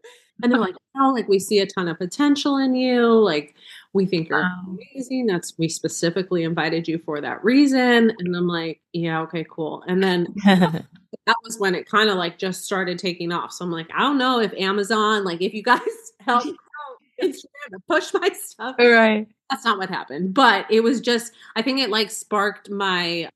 [0.42, 3.06] And they're like, oh, like we see a ton of potential in you.
[3.12, 3.54] Like
[3.94, 4.76] we think you're Wow.
[4.94, 5.26] amazing.
[5.26, 8.12] That's we specifically invited you for that reason.
[8.18, 9.82] And I'm like, yeah, okay, cool.
[9.88, 13.52] And then that was when it kind of like just started taking off.
[13.52, 15.80] So I'm like, I don't know if Amazon, like if you guys
[16.20, 16.54] help out
[17.22, 18.76] Instagram to push my stuff.
[18.78, 19.26] right.
[19.50, 20.34] That's not what happened.
[20.34, 23.30] But it was just, I think it like sparked my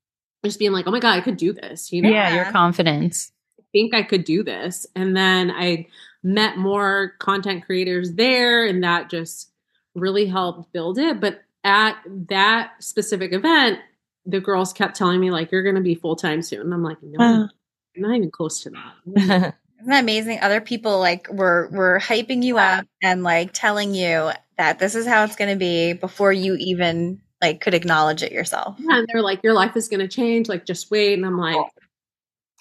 [0.45, 1.91] just being like, oh my God, I could do this.
[1.91, 2.51] You know, yeah, your Yeah.
[2.51, 3.31] confidence.
[3.71, 4.85] think I could do this.
[4.95, 5.87] And then I
[6.21, 9.49] met more content creators there, and that just
[9.95, 11.19] really helped build it.
[11.19, 11.97] But at
[12.29, 13.79] that specific event,
[14.25, 16.61] the girls kept telling me, like, you're going to be full time soon.
[16.61, 17.47] And I'm like, no, Uh.
[17.95, 18.95] I'm not even close to that.
[19.79, 20.39] Isn't that amazing?
[20.41, 25.05] Other people like were were hyping you up and like telling you that this is
[25.05, 28.77] how it's going to be before you even like could acknowledge it yourself.
[28.79, 30.47] Yeah, and they're like, your life is going to change.
[30.47, 31.13] Like, just wait.
[31.13, 31.57] And I'm like,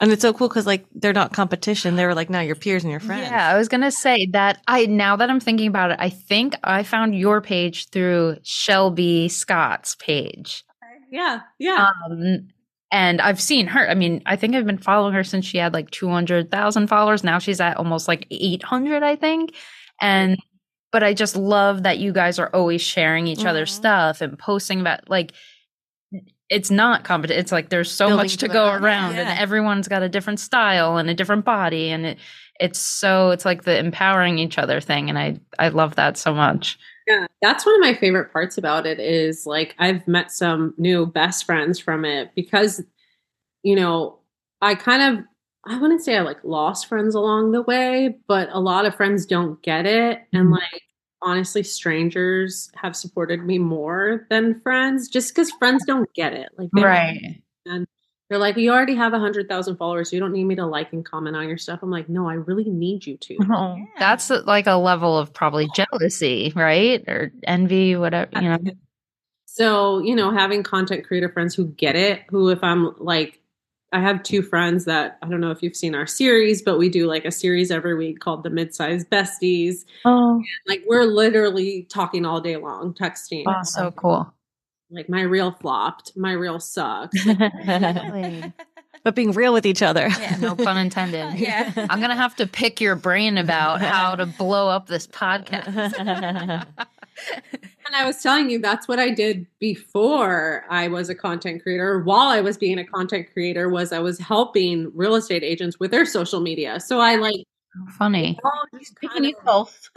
[0.00, 1.94] And it's so cool because like they're not competition.
[1.96, 3.28] They were like now your peers and your friends.
[3.30, 6.54] Yeah, I was gonna say that I now that I'm thinking about it, I think
[6.64, 10.64] I found your page through Shelby Scott's page.
[11.10, 11.90] yeah, yeah.
[12.10, 12.48] Um,
[12.90, 13.88] and I've seen her.
[13.88, 17.22] I mean, I think I've been following her since she had like 200,000 followers.
[17.24, 19.54] Now she's at almost like 800, I think.
[20.00, 20.36] And,
[20.90, 23.76] but I just love that you guys are always sharing each other's Mhm.
[23.76, 25.32] stuff and posting about like,
[26.52, 27.40] it's not competition.
[27.40, 28.82] It's like there's so Building much to to go it.
[28.82, 29.30] around, Yeah.
[29.30, 32.18] and everyone's got a different style and a different body, and it
[32.60, 36.34] it's so it's like the empowering each other thing, and I I love that so
[36.34, 36.78] much.
[37.08, 41.06] Yeah, that's one of my favorite parts about it is like I've met some new
[41.06, 42.82] best friends from it because
[43.64, 44.18] you know,
[44.60, 45.24] I kind of
[45.66, 49.26] I wouldn't say I like lost friends along the way, but a lot of friends
[49.26, 50.52] don't get it and Mhm.
[50.52, 50.82] like
[51.22, 56.48] honestly strangers have supported me more than friends just cuz friends don't get it.
[56.56, 56.82] Like they
[57.64, 57.88] don't
[58.32, 60.10] they're like, you already have a hundred thousand followers.
[60.10, 61.80] You don't need me to like and comment on your stuff.
[61.82, 63.36] I'm like, no, I really need you to.
[63.50, 67.06] Oh, That's uh, like a level of probably jealousy, right?
[67.06, 68.58] Or envy, whatever, you know.
[69.44, 73.38] So, you know, having content creator friends who get it, who, if I'm like,
[73.92, 76.88] I have two friends that I don't know if you've seen our series, but we
[76.88, 79.84] do like a series every week called the Midsize Besties.
[80.04, 83.44] Oh, Like, we're literally talking all day long, texting.
[83.46, 84.32] oh so cool.
[84.90, 87.18] Like, my reel flopped, my reel sucks.
[89.04, 90.08] but being real with each other.
[90.08, 90.36] Yeah.
[90.40, 91.34] No pun intended.
[91.38, 91.72] Yeah.
[91.76, 96.66] I'm going to have to pick your brain about how to blow up this podcast.
[97.86, 102.00] And I was telling you, that's what I did before I was a content creator.
[102.00, 105.90] While I was being a content creator, was I was helping real estate agents with
[105.90, 106.78] their social media.
[106.80, 107.44] So I like
[107.98, 108.38] Funny.
[108.44, 109.88] all just Picking kind you of- both.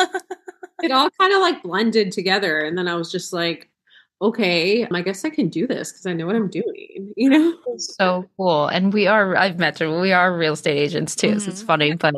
[0.81, 2.61] it all kind of like blended together.
[2.61, 3.69] And then I was just like,
[4.21, 7.53] okay, I guess I can do this because I know what I'm doing, you know?
[7.77, 8.67] So cool.
[8.67, 11.39] And we are, I've met you, we are real estate agents too.
[11.39, 11.67] So it's Mhm.
[11.67, 12.15] funny, but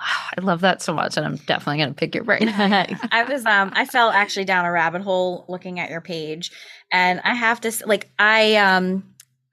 [0.38, 1.16] I love that so much.
[1.16, 2.48] And I'm definitely going to pick your brain.
[2.48, 6.52] I was um I fell actually down a rabbit hole looking at your page
[6.92, 9.04] and I have to like I um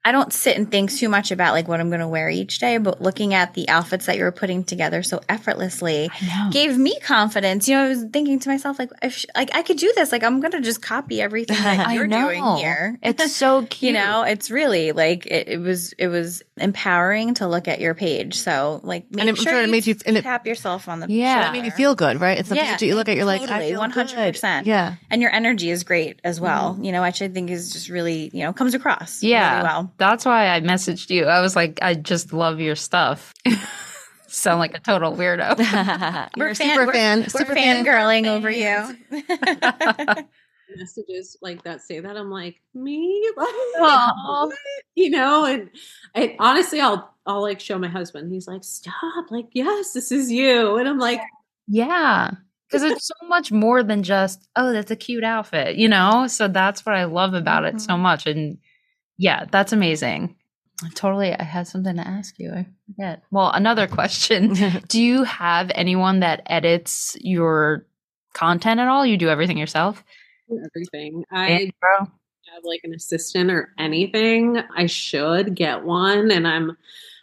[0.08, 2.60] I don't sit and think too much about like what I'm going to wear each
[2.60, 6.08] day, but looking at the outfits that you were putting together so effortlessly
[6.50, 7.68] gave me confidence.
[7.68, 10.22] You know, I was thinking to myself like if like I could do this, like
[10.22, 12.98] I'm going to just copy everything that you're doing here.
[13.02, 13.92] It's so cute.
[13.92, 17.94] you know, it's really like it, it was it was empowering to look at your
[17.94, 18.38] page.
[18.38, 20.88] So like make And I'm sure, sure it you made you- and it- tap yourself
[20.88, 21.40] on the Yeah.
[21.42, 22.38] That made you feel good, right?
[22.38, 24.66] It's the Yeah, that you look at, you're like, totally, feel 100%.
[24.66, 24.94] Yeah.
[25.10, 26.74] and your energy is great as well.
[26.74, 26.84] Mm-hmm.
[26.84, 29.52] You know, which I think is just really, you know, comes across Yeah.
[29.56, 29.92] really well.
[29.98, 31.24] That's why I messaged you.
[31.26, 33.34] I was like, I just love your stuff.
[34.30, 35.56] Sound like a total weirdo.
[36.36, 37.20] you're a fan- super we're- fan.
[37.20, 37.84] We're super fan.
[37.84, 38.94] fangirling over you.
[40.76, 42.16] Messages like that say that.
[42.16, 43.30] I'm like, me?
[44.94, 45.70] You know, and
[46.16, 48.32] I honestly, I'll, I'll like show my husband.
[48.32, 49.30] He's like, stop.
[49.30, 50.76] Like, yes, this is you.
[50.76, 51.20] And I'm like,
[51.68, 52.32] Yeah.
[52.68, 56.26] Because it's so much more than just, oh, that's a cute outfit, you know?
[56.26, 58.02] So that's what I love about it so mm-hmm.
[58.02, 58.26] much.
[58.26, 58.58] And
[59.16, 60.36] yeah, that's amazing.
[60.94, 61.34] Totally.
[61.34, 62.52] I had something to ask you.
[62.52, 63.22] I forget.
[63.30, 64.54] Well, another question
[64.88, 67.86] Do you have anyone that edits your
[68.34, 69.04] content at all?
[69.04, 70.04] You do everything yourself?
[70.64, 71.24] Everything.
[71.30, 71.98] I bro.
[72.00, 74.62] have like an assistant or anything.
[74.76, 76.30] I should get one.
[76.30, 76.76] And I'm,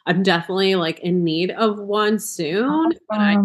[0.06, 2.92] I'm definitely like in need of one soon.
[3.10, 3.38] But I,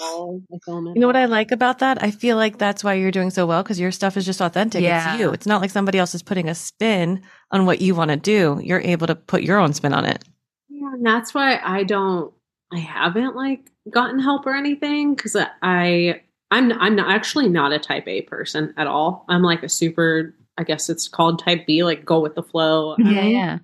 [0.00, 1.16] all, I film it You know what.
[1.16, 2.02] I like about that?
[2.02, 4.82] I feel like that's why you're doing so well because your stuff is just authentic.
[4.82, 5.12] Yeah.
[5.12, 5.32] It's you.
[5.32, 8.60] It's not like somebody else is putting a spin on what you want to do.
[8.62, 10.24] You're able to put your own spin on it.
[10.68, 12.32] Yeah, and that's why I don't
[12.72, 16.22] I haven't like gotten help or anything because I
[16.54, 19.24] I'm I'm not actually not a type A person at all.
[19.28, 22.94] I'm like a super I guess it's called type B, like go with the flow.
[22.98, 23.58] Yeah, don't, yeah.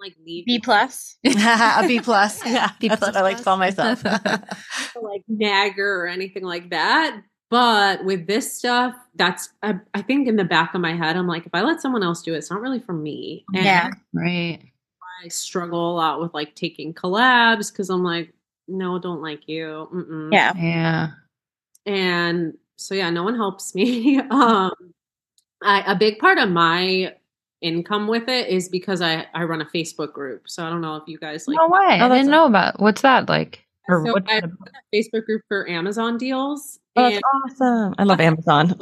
[0.00, 1.18] like need B plus.
[1.24, 2.42] a B plus.
[2.46, 2.70] Yeah.
[2.80, 4.02] B that's what I like to call myself.
[4.04, 7.22] like nagger or anything like that.
[7.50, 11.26] But with this stuff, that's I, I think in the back of my head, I'm
[11.26, 13.44] like, if I let someone else do it, it's not really for me.
[13.54, 13.90] And Yeah.
[14.14, 14.60] Right.
[15.22, 18.32] I struggle a lot with like taking collabs because I'm like,
[18.66, 19.88] no, don't like you.
[19.92, 20.32] Mm-mm.
[20.32, 20.54] Yeah.
[20.56, 21.08] Yeah.
[21.86, 24.72] And so yeah no one helps me um
[25.62, 27.14] I, a big part of my
[27.60, 30.96] income with it is because i i run a facebook group so i don't know
[30.96, 31.98] if you guys like no way.
[32.00, 33.64] Oh, I didn't know about what's that like?
[33.88, 37.94] Or so what's i it run a facebook group for amazon deals Oh, that's awesome.
[37.98, 38.76] I love Amazon.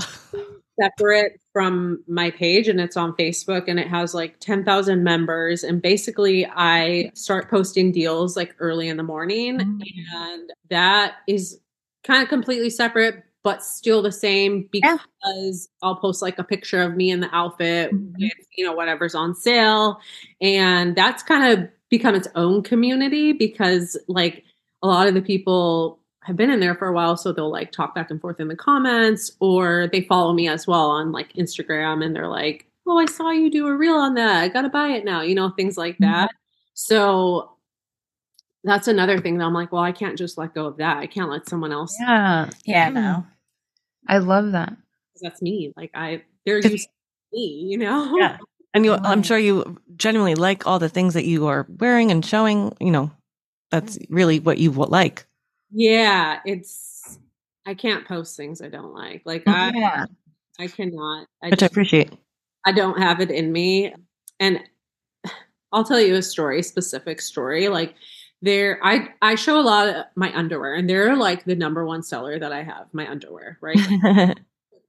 [0.80, 5.82] separate from my page and it's on Facebook and it has like 10,000 members and
[5.82, 9.82] basically I start posting deals like early in the morning Mm.
[10.14, 11.60] and that is
[12.08, 14.96] kind of completely separate but still the same Yeah.
[15.22, 18.12] because I'll post like a picture of me in the outfit Mhm.
[18.18, 20.00] with, you know, whatever's on sale.
[20.40, 24.42] And that's kind of become its own community because like
[24.82, 27.16] a lot of the people have been in there for a while.
[27.16, 30.66] So they'll like talk back and forth in the comments or they follow me as
[30.66, 34.14] well on like Instagram and they're like, oh, I saw you do a reel on
[34.14, 34.42] that.
[34.42, 36.32] I got to buy it now, you know, things like that.
[36.74, 37.52] So
[38.68, 40.98] that's another thing that I'm like, well, I can't just let go of that.
[40.98, 42.50] I can't let someone else Yeah.
[42.64, 43.26] Yeah, no.
[44.08, 44.76] I love that.
[45.20, 45.72] that's me.
[45.76, 48.16] Like I, they're 'Cause- used to me, you know.
[48.16, 48.38] Yeah.
[48.74, 52.24] And you, I'm sure you genuinely like all the things that you are wearing and
[52.24, 52.76] showing.
[52.80, 53.10] You know,
[53.70, 54.14] that's mm-hmm.
[54.14, 55.24] really what you w- like.
[55.72, 57.18] Yeah, it's.
[57.64, 59.22] I can't post things I don't like.
[59.24, 60.04] Like oh, I, Yeah.
[60.60, 61.26] I cannot.
[61.42, 62.12] I which I appreciate.
[62.66, 63.94] I don't have it in me.
[64.38, 64.60] And
[65.72, 67.68] I'll tell you a story, specific story.
[67.68, 67.94] Like
[68.42, 72.02] there, I I show a lot of my underwear, and they're like the number one
[72.02, 72.86] seller that I have.
[72.92, 73.78] My underwear, right?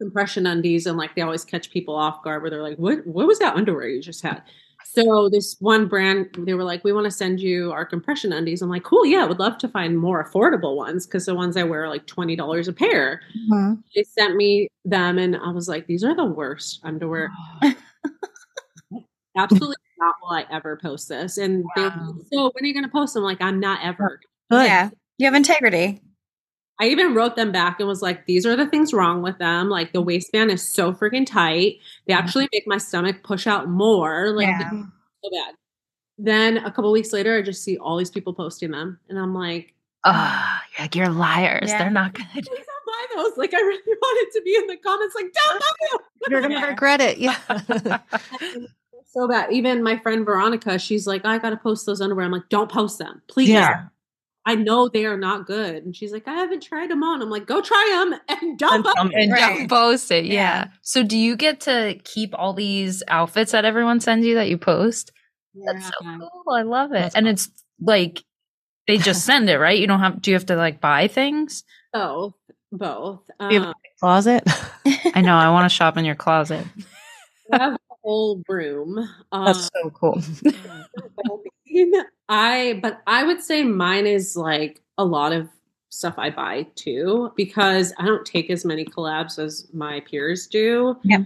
[0.02, 3.28] compression undies and like they always catch people off guard where they're like what what
[3.28, 4.42] was that underwear you just had
[4.86, 8.62] so this one brand they were like we want to send you our compression undies
[8.62, 11.64] i'm like cool yeah would love to find more affordable ones because the ones i
[11.64, 13.20] wear are like $20 a pair
[13.52, 13.84] Mhm.
[13.94, 17.30] they sent me them and i was like these are the worst underwear
[19.38, 22.74] absolutely not will i ever post this and they were like, so when are you
[22.74, 24.20] going to post them like i'm not ever
[24.52, 24.66] Good.
[24.66, 24.90] Yeah.
[25.20, 26.02] You have integrity.
[26.82, 29.70] I even wrote them back and was like, these are the things wrong with them.
[29.70, 31.76] Like the waistband is so freaking tight.
[32.08, 34.30] They actually make my stomach push out more.
[34.32, 34.70] Like Yeah.
[34.72, 35.54] so bad.
[36.18, 38.98] Then a couple weeks later, I just see all these people posting them.
[39.08, 41.70] And I'm like, Ah, you're like you're liars.
[41.70, 41.78] Yeah.
[41.78, 42.26] They're not good.
[42.34, 43.38] please don't buy those.
[43.38, 46.00] Like I really wanted to be in the comments, like, don't buy them.
[46.30, 47.18] You're gonna regret it.
[47.20, 47.38] Yeah.
[49.10, 49.52] so bad.
[49.52, 52.26] Even my friend Veronica, she's like, I gotta post those underwear.
[52.26, 53.22] I'm like, don't post them.
[53.28, 53.50] Please.
[53.50, 53.86] Yeah.
[54.46, 55.84] I know they are not good.
[55.84, 57.22] And she's like, I haven't tried them on.
[57.22, 59.58] I'm like, go try them and don't And buy some- and Right.
[59.58, 60.26] don't post it.
[60.26, 60.34] Yeah.
[60.34, 60.68] Yeah.
[60.82, 64.58] So do you get to keep all these outfits that everyone sends you that you
[64.58, 65.12] post?
[65.66, 66.54] That's so cool.
[66.56, 67.00] I love it.
[67.02, 67.50] That's and it's
[67.82, 68.24] like
[68.88, 69.78] they just send it, right?
[69.78, 71.64] You don't have do you have to like buy things?
[71.94, 72.34] Both.
[72.72, 73.22] Both.
[73.42, 74.44] You have Um, a closet.
[75.16, 76.66] I know, I want to shop in your closet.
[77.52, 78.98] I have a whole room.
[79.32, 80.22] Um, That's so cool.
[82.30, 85.48] I but I would say mine is like a lot of
[85.90, 90.98] stuff I buy too because I don't take as many collabs as my peers do.
[91.04, 91.24] Yeah.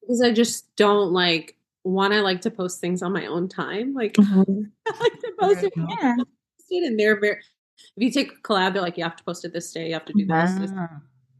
[0.00, 2.12] Because I just don't like one.
[2.12, 3.94] I like to post things on my own time.
[3.94, 4.70] Like Mhm.
[4.88, 6.16] I like to post it, Yeah.
[6.70, 7.38] and they're very.
[7.96, 9.88] If you take a collab, they're like, you have to post it this day.
[9.88, 10.52] You have to do this.
[10.54, 10.70] This,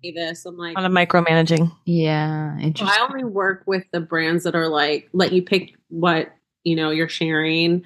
[0.03, 0.45] this.
[0.47, 1.71] I'm like, A lot of micromanaging.
[1.85, 2.85] Yeah, so.
[2.87, 6.33] I only work with the brands that are like let you pick what
[6.65, 7.83] you know you're sharing,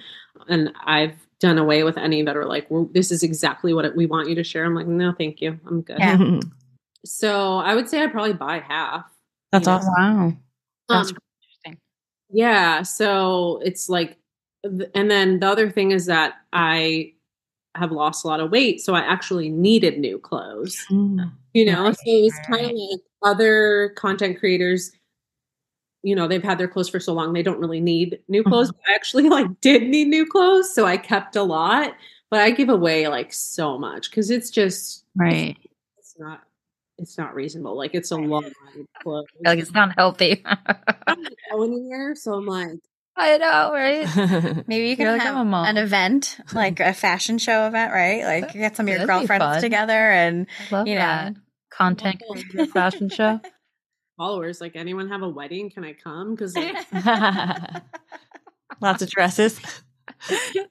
[0.49, 4.07] and I've done away with any that are like, well, "This is exactly what we
[4.07, 6.19] want you to share." I'm like, "No, thank you, I'm good." Yeah.
[7.07, 9.07] So I would say I probably buy half.
[9.53, 9.77] That's Yeah.
[9.77, 9.95] awesome.
[9.97, 10.33] wow.
[10.91, 11.17] That's Um,
[11.65, 11.79] interesting.
[12.31, 14.19] yeah, so it's like,
[14.63, 17.15] and then the other thing is that I
[17.77, 20.85] have lost a lot of weight, so I actually needed new clothes.
[20.91, 21.31] Mm.
[21.55, 24.93] you know Right, so it's kind of like other content creators
[26.03, 28.73] you know they've had their clothes for so long they don't really need new clothes
[28.89, 31.93] i actually like did need new clothes so i kept a lot
[32.31, 35.57] but i give away like so much because it's just Right.
[35.99, 36.43] it's not
[36.99, 38.55] it's not reasonable like it's a lot of
[39.03, 40.43] clothes Like it's not healthy.
[40.47, 40.57] I
[41.07, 42.79] don't go anywhere so i'm like
[43.21, 44.65] I know, right?
[44.69, 45.67] Maybe you can You're like, have I'm a mom.
[45.67, 48.25] an event, like a fashion show event, right?
[48.25, 51.01] Like get some of your That'd girlfriends together and I love You know.
[51.01, 51.35] that.
[51.71, 52.23] Content
[52.73, 53.41] fashion show.
[54.19, 56.77] followers like anyone have a wedding can i come because like,
[58.83, 59.59] Lots of dresses.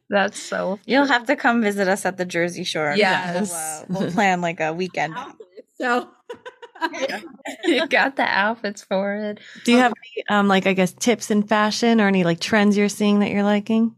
[0.09, 2.89] That's so you'll have to come visit us at the Jersey Shore.
[2.89, 3.85] and Yes.
[3.89, 5.15] We'll, uh, we'll plan like a weekend.
[5.75, 6.09] so
[7.65, 9.39] you got the outfits for it.
[9.65, 12.77] Do you have any, um, like, I guess, tips in fashion or any like trends
[12.77, 13.95] you're seeing that you're liking?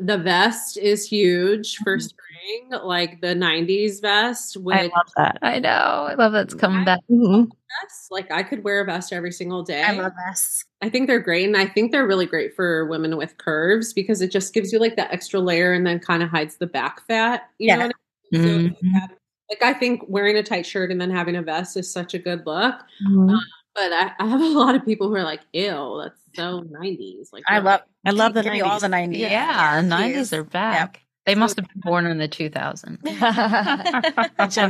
[0.00, 2.02] the vest is huge for Mhm.
[2.02, 5.38] spring like the 90s vest with I love that.
[5.40, 5.68] I know.
[5.70, 6.98] I love it's coming I- back.
[7.08, 7.46] Mhm.
[7.84, 8.08] vests.
[8.10, 9.84] Like I could wear a vest every single day.
[9.84, 10.64] I love this.
[10.82, 14.20] I think they're great, and I think they're really great for women with curves because
[14.20, 17.06] it just gives you like that extra layer and then kind of hides the back
[17.06, 17.48] fat.
[17.58, 17.76] You Yeah.
[17.76, 17.94] know, what
[18.34, 18.74] I mean?
[18.80, 19.08] So, Mhm.
[19.50, 22.18] Like I think wearing a tight shirt and then having a vest is such a
[22.18, 22.74] good look.
[23.06, 23.38] Mhm.
[23.74, 27.32] But I, I have a lot of people who are like, "Ew, that's so '90s."
[27.32, 27.80] Like I love.
[28.06, 29.20] I love the give you all the nineties.
[29.20, 31.00] Yeah, nineties are back.
[31.26, 32.98] They must have been born in the two thousands.
[33.04, 33.14] Gen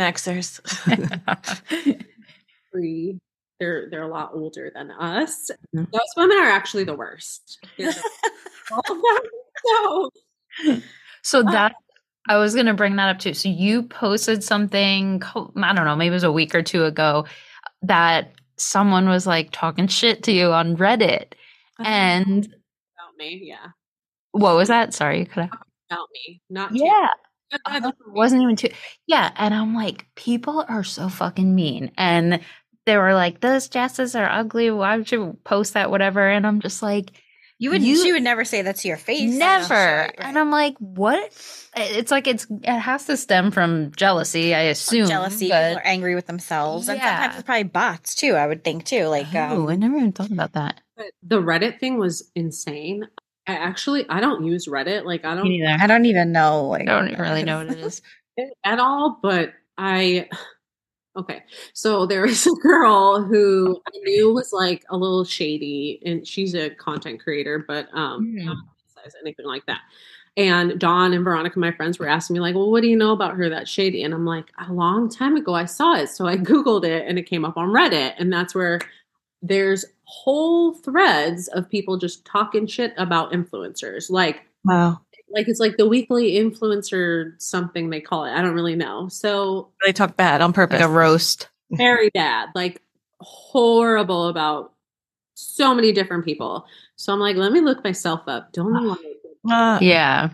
[0.00, 0.60] Xers.
[2.72, 3.18] free.
[3.60, 5.50] They're they're a lot older than us.
[5.74, 5.90] Mhm.
[5.90, 7.58] Those women are actually the worst.
[7.78, 8.02] They're the-
[8.72, 9.22] all of them.
[9.66, 10.80] So
[11.22, 11.74] so that
[12.28, 13.34] I was going to bring that up too.
[13.34, 15.22] So you posted something,
[15.56, 17.26] I don't know, maybe it was a week or two ago,
[17.82, 21.34] that someone was like talking shit to you on Reddit.
[21.78, 23.68] And About me, yeah.
[24.32, 24.94] what was that?
[24.94, 25.58] Sorry, could have.
[25.90, 27.10] About me, not Yeah.
[27.52, 27.92] It uh-huh.
[28.08, 28.70] wasn't even too.
[29.06, 29.30] Yeah.
[29.36, 31.92] And I'm like, people are so fucking mean.
[31.96, 32.40] And
[32.86, 34.70] they were like, those dresses are ugly.
[34.70, 35.90] Why would you post that?
[35.90, 36.28] Whatever.
[36.28, 37.12] And I'm just like,
[37.58, 39.32] You would You- she would never say that to your face.
[39.32, 39.74] Never.
[39.74, 41.32] Right, And I'm like, what?
[41.76, 45.06] It's like it's it has to stem from jealousy, I assume.
[45.08, 45.48] jealousy.
[45.48, 47.16] but- People are angry with themselves, and Yeah.
[47.16, 48.34] sometimes it's probably bots too.
[48.34, 49.06] I would think too.
[49.06, 50.80] Like, oh, um, I never even thought about that.
[50.96, 53.06] But the Reddit thing was insane.
[53.46, 55.04] I actually I don't use Reddit.
[55.04, 55.82] Like I don't Me neither.
[55.82, 56.66] I don't even know.
[56.68, 58.02] Like, I don't really know what it is.
[58.64, 60.28] at all, but I
[61.16, 61.42] okay.
[61.72, 66.54] So there was a girl who I knew was like a little shady, and she's
[66.54, 68.56] a content creator, but um, not
[68.94, 69.80] size anything like that.
[70.36, 73.12] And Dawn and Veronica, my friends, were asking me like, "Well, what do you know
[73.12, 76.26] about her that's shady?" And I'm like, "A long time ago, I saw it, so
[76.26, 78.80] I googled it, and it came up on Reddit, and that's where."
[79.46, 84.08] There's whole threads of people just talking shit about influencers.
[84.08, 85.00] Like Wow.
[85.28, 88.32] Like it's like the weekly influencer something they call it.
[88.32, 89.08] I don't really know.
[89.08, 90.80] So They talk bad on purpose.
[90.80, 91.48] Like a roast.
[91.70, 92.80] very bad, like
[93.20, 94.72] horrible about
[95.34, 96.66] so many different people.
[96.96, 98.52] So I'm like, let me look myself up.
[98.52, 98.92] Don't know why.
[98.94, 99.54] I did that.
[99.54, 100.30] Uh, Yeah.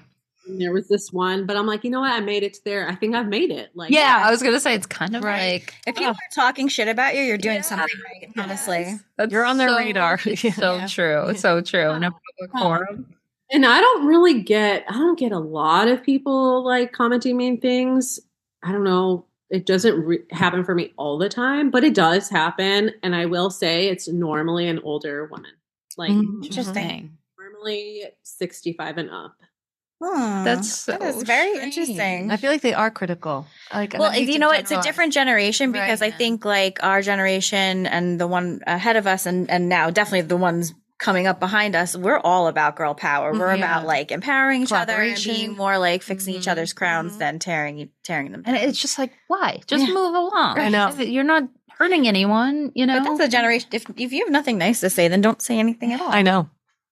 [0.46, 2.12] And There was this one, but I'm like, you know what?
[2.12, 2.88] I made it to there.
[2.88, 3.70] I think I've made it.
[3.74, 5.62] Like, Yeah, I was gonna say it's kind of Right.
[5.62, 7.62] like if people are talking shit about you, you're doing Yeah.
[7.62, 8.30] something right.
[8.36, 10.18] Honestly, that's You're on their so- radar.
[10.24, 10.52] it's Yeah.
[10.52, 10.86] So Yeah.
[10.86, 11.34] true.
[11.36, 11.90] So true.
[11.90, 13.14] In a public forum.
[13.52, 14.84] And I don't really get.
[14.88, 18.20] I don't get a lot of people like commenting mean things.
[18.62, 19.26] I don't know.
[19.50, 22.92] It doesn't re- happen for me all the time, but it does happen.
[23.02, 25.52] And I will say it's normally an older woman,
[25.96, 26.10] like.
[26.10, 27.16] Interesting.
[27.38, 29.36] normally 65 and up.
[30.02, 31.76] Hmm, That's that is very strange.
[31.76, 32.30] interesting.
[32.30, 33.46] I feel like they are critical.
[33.72, 37.86] Like, and well, you know, it's a different generation because I think like our generation
[37.86, 41.74] and the one ahead of us, and and now definitely the ones coming up behind
[41.74, 43.32] us, we're all about girl power.
[43.32, 43.56] We're Mhm.
[43.58, 46.52] about like empowering each other and being more like fixing each Mhm.
[46.52, 47.18] other's crowns Mhm.
[47.18, 48.42] than tearing tearing them.
[48.46, 49.60] And it's just like, why?
[49.66, 49.94] Just Yeah.
[49.94, 50.58] move along.
[50.58, 50.90] I know.
[50.98, 51.44] You're not
[51.78, 52.98] hurting anyone, you know?
[53.02, 53.68] But that's a generation.
[53.72, 56.12] If if you have nothing nice to say, then don't say anything at all.
[56.12, 56.48] I know.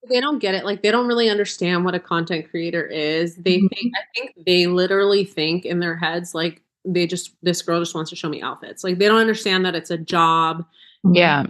[0.09, 0.65] They don't get it.
[0.65, 3.37] Like they don't really understand what a content creator is.
[3.37, 3.69] They Mhm.
[3.69, 7.95] think I think they literally think in their heads like they just this girl just
[7.95, 8.83] wants to show me outfits.
[8.83, 10.65] Like they don't understand that it's a job,
[11.13, 11.45] yeah.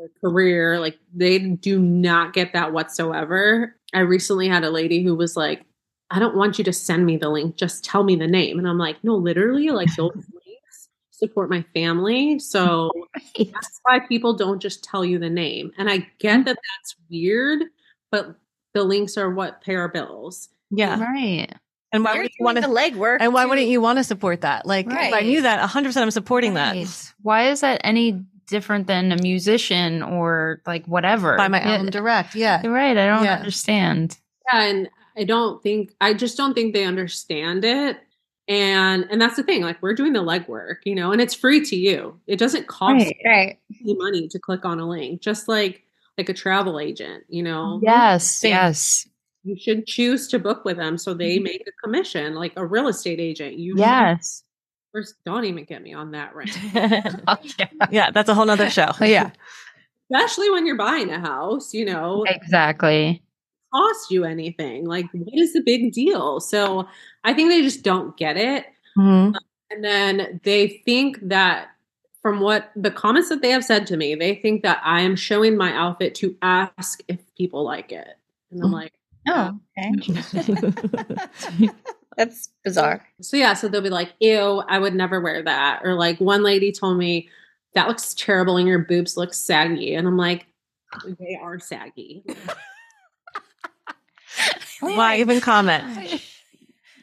[0.00, 0.80] Or career.
[0.80, 3.76] Like they do not get that whatsoever.
[3.94, 5.64] I recently had a lady who was like,
[6.10, 8.58] I don't want you to send me the link, just tell me the name.
[8.58, 12.38] And I'm like, no, literally, like those links support my family.
[12.38, 12.90] So
[13.36, 13.52] Right.
[13.52, 15.70] that's why people don't just tell you the name.
[15.78, 16.42] And I get mm-hmm.
[16.44, 17.62] that that's weird,
[18.10, 18.34] but
[18.74, 20.48] the links are what pay our bills.
[20.70, 21.00] Yeah.
[21.00, 21.48] Right.
[21.92, 22.96] And why You're would you doing want the to?
[22.96, 23.18] legwork.
[23.20, 24.64] And why to- wouldn't you want to support that?
[24.64, 25.88] Like, if I knew that, 100.
[25.88, 26.76] percent I'm supporting that.
[27.22, 31.36] Why is that any different than a musician or like whatever?
[31.36, 32.34] By my Yeah, album direct.
[32.34, 32.60] Yeah.
[32.62, 32.96] You're right.
[32.98, 33.36] I don't Yeah.
[33.36, 34.18] understand.
[34.52, 37.98] Yeah, and I don't think I just don't think they understand it.
[38.48, 41.64] And and that's the thing, like we're doing the legwork, you know, and it's free
[41.66, 42.18] to you.
[42.26, 43.58] It doesn't cost right.
[43.68, 45.82] you money to click on a link, just like
[46.18, 47.80] like a travel agent, you know.
[47.82, 48.30] Yes.
[48.30, 48.50] Same.
[48.50, 49.06] Yes.
[49.44, 51.44] You should choose to book with them so they Mhm.
[51.44, 53.58] make a commission, like a real estate agent.
[53.58, 54.42] You should- Yes.
[54.92, 56.50] First, don't even get me on that rant.
[57.28, 57.66] Oh, yeah.
[57.90, 58.90] yeah, that's a whole nother show.
[59.00, 59.30] Yeah.
[60.12, 63.22] Especially when you're buying a house, you know, Exactly.
[63.72, 64.84] cost you anything.
[64.84, 66.40] Like, what is the big deal?
[66.40, 66.88] So
[67.22, 68.66] I think they just don't get it.
[68.98, 69.34] Mhm.
[69.70, 71.68] And then they think that
[72.22, 75.14] from what the comments that they have said to me, they think that I am
[75.14, 78.08] showing my outfit to ask if people like it.
[78.50, 78.72] And I'm Mhm.
[78.72, 78.92] like,
[79.28, 81.68] Oh, okay.
[82.16, 83.06] That's bizarre.
[83.20, 85.80] so yeah, so they'll be like, ew, I would never wear that.
[85.84, 87.28] Or like one lady told me,
[87.74, 89.94] that looks terrible and your boobs look saggy.
[89.94, 90.46] And I'm like,
[91.20, 92.24] they are saggy.
[94.80, 96.20] Why even comment?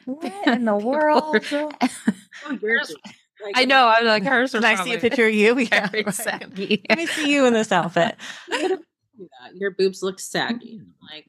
[0.05, 1.37] What in the world?
[2.45, 2.95] Oh, yours is-
[3.43, 3.87] like, I know.
[3.87, 5.57] I'm like, hers Can I see a picture of you?
[5.71, 6.13] Yeah, Very right.
[6.13, 6.83] saggy.
[6.89, 8.15] Let me see you in this outfit.
[8.51, 8.79] do.
[9.53, 10.81] Your boobs look saggy.
[11.11, 11.25] Like,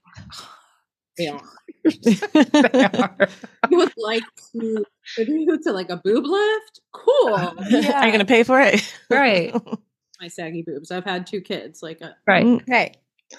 [1.19, 1.41] they are.
[3.71, 4.23] You would like
[4.53, 4.85] to
[5.17, 6.81] do to like a boob lift?
[6.93, 7.35] Cool.
[7.35, 8.83] Are you going to pay for it?
[9.11, 9.55] right.
[10.21, 10.91] My saggy boobs.
[10.91, 11.83] I've had two kids.
[11.83, 12.63] Like uh, Right.
[12.69, 12.97] Right.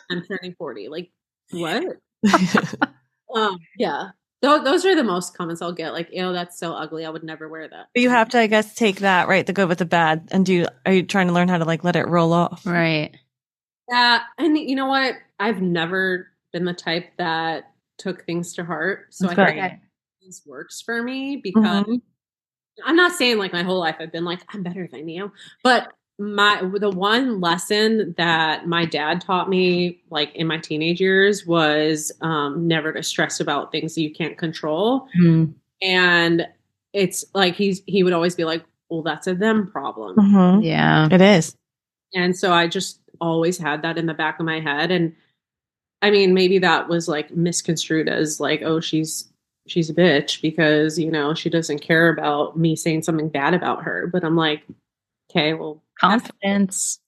[0.10, 0.88] I'm turning 40.
[0.88, 1.12] Like
[1.52, 1.97] what?
[3.36, 4.10] um, yeah.
[4.41, 5.91] Those, those are the most comments I'll get.
[5.91, 7.06] Like, ew, that's so ugly.
[7.06, 7.88] I would never wear that.
[7.93, 10.45] But you have to, I guess, take that right, the good with the bad, and
[10.45, 10.66] do.
[10.86, 12.66] Are you trying to learn how to like let it roll off?
[12.66, 13.12] Right.
[13.89, 15.16] Yeah, and you know what?
[15.39, 19.08] I've never been the type that took things to heart.
[19.12, 19.60] So I Okay.
[19.62, 19.74] think
[20.26, 22.02] this works for me because Mhm.
[22.86, 25.32] I'm not saying like my whole life I've been like I'm better than you,
[25.64, 31.45] but my the one lesson that my dad taught me like in my teenage years
[31.45, 35.54] was um never to stress about things that you can't control Mm.
[35.82, 36.45] and
[36.91, 40.64] it's like he's he would always be like well that's a them problem Mhm.
[40.64, 41.08] Yeah.
[41.12, 41.56] It is.
[42.14, 45.16] and so I just always had that in the back of my head and
[46.02, 49.30] I mean maybe that was like misconstrued as like oh she's
[49.68, 53.84] she's a bitch because you know she doesn't care about me saying something bad about
[53.84, 54.64] her but I'm like
[55.30, 57.00] okay well Confidence.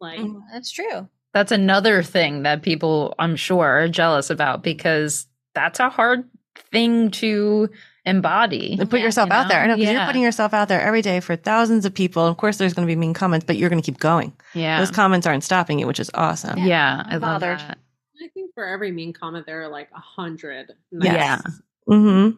[0.00, 0.42] like Mhm.
[0.52, 1.08] That's true.
[1.32, 6.28] That's another thing that people, I'm sure, are jealous about because that's a hard
[6.70, 7.70] thing to
[8.04, 8.76] embody.
[8.78, 9.60] And put Yeah, yourself you out there.
[9.60, 9.68] I know?
[9.72, 9.98] know because Yeah.
[10.00, 12.26] you're putting yourself out there every day for thousands of people.
[12.26, 14.34] Of course, there's going to be mean comments, but you're going to keep going.
[14.52, 14.78] Yeah.
[14.78, 16.58] Those comments aren't stopping you, which is awesome.
[16.58, 16.66] Yeah.
[16.66, 17.02] Yeah.
[17.06, 17.60] I love bothered.
[17.60, 17.78] that.
[18.22, 21.42] I think for every mean comment there are like a hundred Yes.
[21.44, 21.52] Yeah.
[21.88, 22.36] Mm-hmm.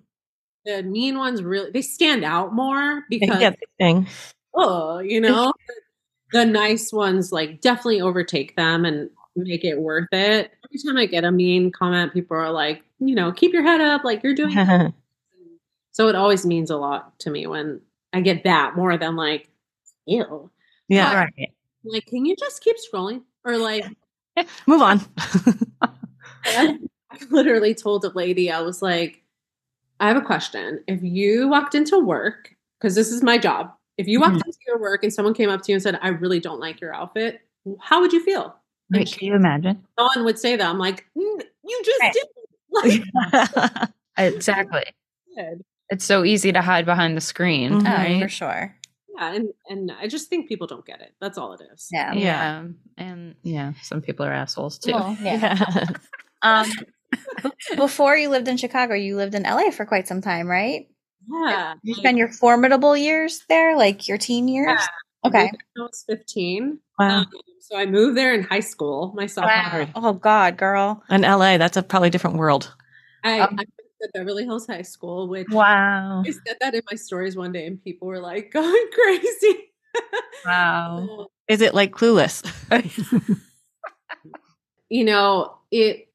[0.64, 4.06] the mean ones really they stand out more because Yeah, thing.
[4.54, 5.52] oh, you know,
[6.32, 10.52] the nice ones like definitely overtake them and make it worth it.
[10.64, 13.80] Every time I get a mean comment, people are like, you know, keep your head
[13.80, 14.56] up, like you're doing.
[15.92, 17.80] so it always means a lot to me when
[18.12, 19.48] I get that more than like,
[20.06, 20.50] ew.
[20.90, 21.52] Right.
[21.84, 23.22] Like, can you just keep scrolling?
[23.44, 23.84] Or like,
[24.66, 25.00] Move on.
[26.46, 26.78] I
[27.30, 29.22] literally told a lady, I was like,
[30.00, 30.82] I have a question.
[30.86, 34.78] If you walked into work, because this is my job, if you walked into your
[34.78, 37.40] work and someone came up to you and said, I really don't like your outfit,
[37.80, 38.56] how would you feel?
[38.92, 39.82] And Wait, can you imagine?
[39.96, 40.66] no one would say that.
[40.68, 42.12] I'm like, "Mm, you just Right.
[42.12, 43.02] did.
[43.32, 44.82] Like, Exactly.
[45.90, 47.72] It's so easy to hide behind the screen.
[47.80, 47.86] Mhm.
[47.88, 48.22] Oh, Right?
[48.22, 48.76] for sure.
[49.16, 51.12] Yeah, and and I just think people don't get it.
[51.20, 51.88] That's all it is.
[51.92, 52.12] Yeah.
[52.12, 52.64] Yeah.
[52.96, 54.92] And yeah, some people are assholes too.
[54.92, 55.56] Well, yeah.
[55.74, 55.86] Yeah.
[56.42, 56.70] Um,
[57.76, 60.88] before you lived in Chicago, you lived in LA for quite some time, right?
[61.26, 61.74] Yeah.
[61.82, 64.78] You spent your formidable years there, like your teen years.
[64.78, 65.28] Yeah.
[65.28, 65.44] Okay.
[65.44, 66.78] moved I was 15.
[66.98, 67.20] Wow.
[67.20, 67.26] Um,
[67.60, 69.14] so I moved there in high school.
[69.16, 69.84] My sophomore.
[69.84, 69.90] Wow.
[69.94, 71.02] Oh God, girl.
[71.08, 72.74] In LA, that's a probably different world.
[73.22, 73.64] I, Um, I
[74.04, 76.22] to Beverly Hills High School, which Wow.
[76.26, 79.70] I said that in my stories one day, and people were like going crazy.
[80.46, 81.28] Wow.
[81.48, 82.42] Is it like clueless?
[84.88, 86.08] you know, it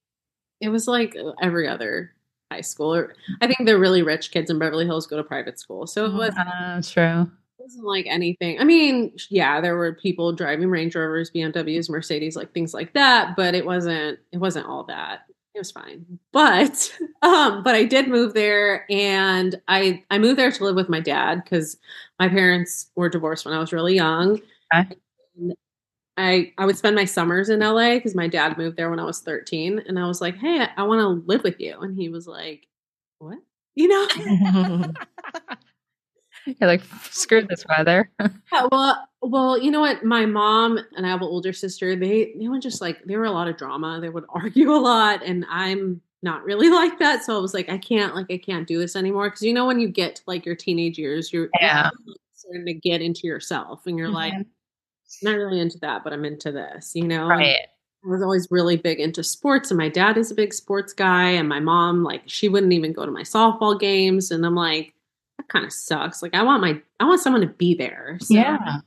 [0.61, 2.11] it was like every other
[2.51, 2.93] high school.
[2.95, 6.05] Or- I think the really rich kids in Beverly Hills go to private school, so
[6.05, 7.31] it was Uh, true.
[7.57, 8.59] wasn't like anything.
[8.59, 13.35] I mean, yeah, there were people driving Range Rovers, BMWs, Mercedes, like things like that,
[13.35, 15.21] but it wasn't it wasn't all that.
[15.59, 16.19] It was fine.
[16.31, 20.87] But um but I did move there and I I moved there to live with
[20.87, 21.75] my dad cuz
[22.17, 24.39] my parents were divorced when I was really young.
[24.73, 24.95] Okay.
[26.17, 29.05] I I would spend my summers in LA cuz my dad moved there when I
[29.05, 31.95] was 13 and I was like, "Hey, I, I want to live with you." And
[31.95, 32.67] he was like,
[33.19, 33.39] "What?"
[33.75, 34.07] You know?
[36.59, 36.81] You're like,
[37.11, 38.09] screw this weather.
[38.51, 40.03] Yeah, well, well, you know what?
[40.03, 41.95] My mom and I have an older sister.
[41.95, 43.99] They they would just like there were a lot of drama.
[44.01, 47.23] They would argue a lot, and I'm not really like that.
[47.23, 49.65] So I was like, I can't like I can't do this anymore because you know
[49.67, 51.89] when you get to like your teenage years, you're Yeah.
[52.05, 54.45] you're starting to get into yourself, and you're like, Mhm.
[55.23, 56.93] not really into that, but I'm into this.
[56.95, 57.41] You know, And.
[57.43, 57.57] I
[58.07, 61.49] was always really big into sports, and my dad is a big sports guy, and
[61.49, 64.93] my mom like she wouldn't even go to my softball games, and I'm like.
[65.39, 66.21] That kind of sucks.
[66.21, 68.17] Like I want my I want someone to be there.
[68.21, 68.79] So Yeah.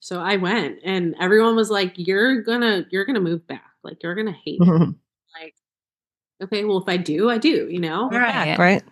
[0.00, 3.70] so I went and everyone was like, You're gonna you're gonna move back.
[3.84, 4.94] Like you're gonna hate it.
[5.40, 5.54] Like,
[6.42, 8.10] okay, well if I do, I do, you know?
[8.10, 8.58] Right.
[8.58, 8.82] right?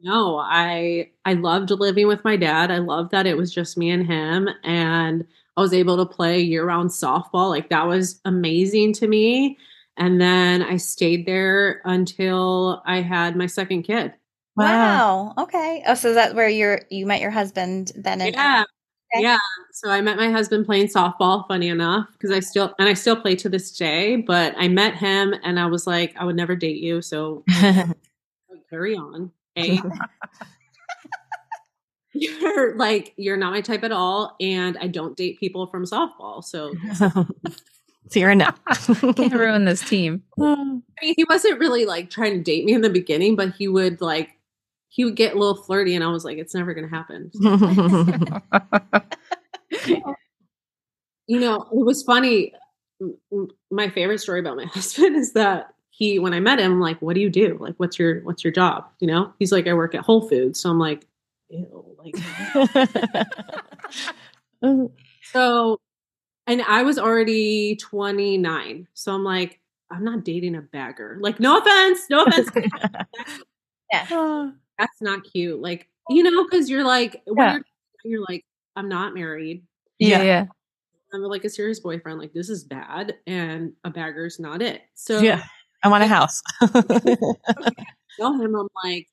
[0.00, 2.70] No, I I loved living with my dad.
[2.70, 6.38] I loved that it was just me and him and I was able to play
[6.40, 7.48] year-round softball.
[7.50, 9.56] Like that was amazing to me.
[9.96, 14.12] And then I stayed there until I had my second kid.
[14.64, 15.34] Wow.
[15.38, 15.82] Okay.
[15.86, 18.20] Oh, so that's where you're you met your husband then?
[18.20, 18.64] In- Yeah.
[19.14, 19.22] Okay.
[19.22, 19.38] Yeah.
[19.72, 23.16] So I met my husband playing softball, funny enough, because I still and I still
[23.16, 26.54] play to this day, but I met him and I was like, I would never
[26.56, 27.44] date you, so
[28.70, 29.30] carry on.
[29.56, 29.80] A,
[32.12, 36.44] you're like you're not my type at all, and I don't date people from softball.
[36.44, 36.74] So
[38.08, 38.50] so you're a no.
[39.14, 40.22] Can't ruin this team.
[40.40, 40.54] I
[41.02, 44.00] mean, he wasn't really like trying to date me in the beginning, but he would
[44.00, 44.30] like
[44.88, 47.30] he would get a little flirty, and I was like, it's never gonna happen.
[51.28, 52.54] You know, it was funny.
[53.70, 57.00] My favorite story about my husband is that he, when I met him, I'm like,
[57.02, 57.58] what do you do?
[57.60, 58.86] Like, what's your what's your job?
[58.98, 60.60] You know, he's like, I work at Whole Foods.
[60.60, 61.06] So I'm like,
[61.50, 62.14] ew, like
[65.22, 65.78] so.
[66.46, 69.60] And I was already 29, so I'm like,
[69.90, 71.18] I'm not dating a bagger.
[71.20, 72.48] Like, no offense, no offense.
[73.92, 74.06] Yeah.
[74.10, 74.52] Ah.
[74.78, 75.60] That's not cute.
[75.60, 77.52] Like, you know, because you're like, when Yeah.
[77.54, 77.62] you're,
[78.04, 78.44] you're like,
[78.76, 79.64] I'm not married.
[79.98, 80.22] Yeah, Yeah.
[80.24, 80.46] yeah.
[81.12, 82.18] I'm like a serious boyfriend.
[82.18, 84.82] Like, this is bad, and a bagger's not it.
[84.94, 85.42] So Yeah.
[85.82, 86.42] I want a house.
[88.20, 89.08] tell him, I'm like,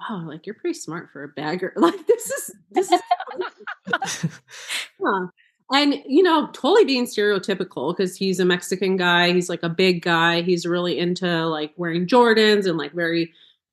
[0.00, 1.72] wow, like you're pretty smart for a bagger.
[1.76, 3.00] Like, this is this is.
[5.02, 5.26] Huh.
[5.70, 9.32] And you know, totally being stereotypical because he's a Mexican guy.
[9.32, 10.42] He's like a big guy.
[10.42, 13.32] He's really into like wearing Jordans and like very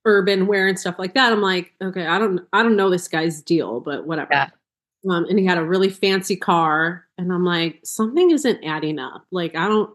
[0.09, 1.31] urban wear and stuff like that.
[1.31, 4.29] I'm like, okay, I don't, I don't know this guy's deal, but whatever.
[4.31, 4.49] Yeah.
[5.09, 9.25] Um, and he had a really fancy car, and I'm like, something isn't adding up.
[9.31, 9.91] Like, I don't.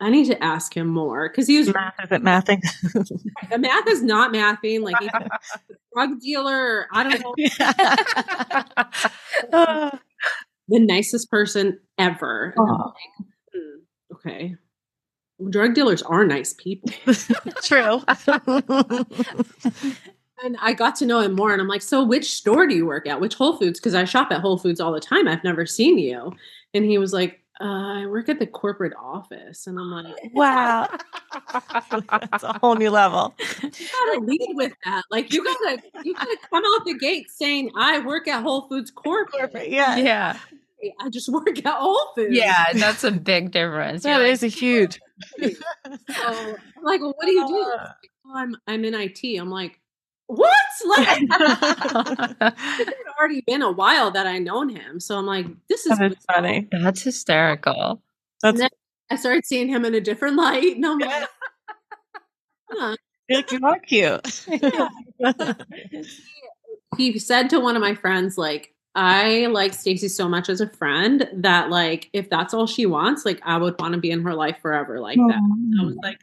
[0.00, 2.60] I need to ask him more because he was Math isn't mathing.
[3.50, 4.82] the math is not mathing.
[4.82, 5.28] Like he's a
[5.92, 6.86] drug dealer.
[6.92, 7.34] I don't know
[10.68, 12.54] the nicest person ever.
[12.56, 12.94] And I'm like,
[13.52, 13.78] "Hmm,
[14.14, 14.56] okay.
[15.50, 16.90] Drug dealers are nice people.
[17.62, 18.02] True.
[20.44, 21.52] And I got to know him more.
[21.52, 23.20] And I'm like, so which store do you work at?
[23.20, 23.80] Which Whole Foods?
[23.80, 25.26] Because I shop at Whole Foods all the time.
[25.26, 26.32] I've never seen you.
[26.74, 27.64] And he was like, uh,
[28.02, 29.66] I work at the corporate office.
[29.66, 30.86] And I'm like, wow.
[32.30, 33.34] That's a whole new level.
[33.62, 35.02] you gotta lead with that.
[35.10, 38.92] Like you gotta you gotta come out the gate saying, I work at Whole Foods
[38.92, 39.70] corporate.
[39.70, 39.96] Yeah.
[39.96, 40.38] Yeah.
[41.00, 42.36] I just work at Whole Foods.
[42.36, 44.04] Yeah, that's a big difference.
[44.04, 45.00] That You're is a huge.
[45.40, 47.60] So I'm like, well, what do you do?
[47.62, 47.76] Uh.
[47.76, 49.20] Like, "Oh, I'm I'm in IT.
[49.38, 49.80] I'm like,
[50.26, 50.54] what?
[50.96, 55.00] Like like- it already been a while that I known him.
[55.00, 56.68] So I'm like, this is That is funny.
[56.70, 58.02] That's hysterical.
[58.42, 58.68] That's then-
[59.10, 60.76] I started seeing him in a different light.
[60.76, 61.28] And I'm like,
[62.70, 62.96] huh.
[63.30, 64.46] like you are cute.
[66.98, 70.68] he said to one of my friends, like, I like Stacy so much as a
[70.68, 74.22] friend that like if that's all she wants, like I would want to be in
[74.22, 75.78] her life forever like that.
[75.80, 76.20] I was like,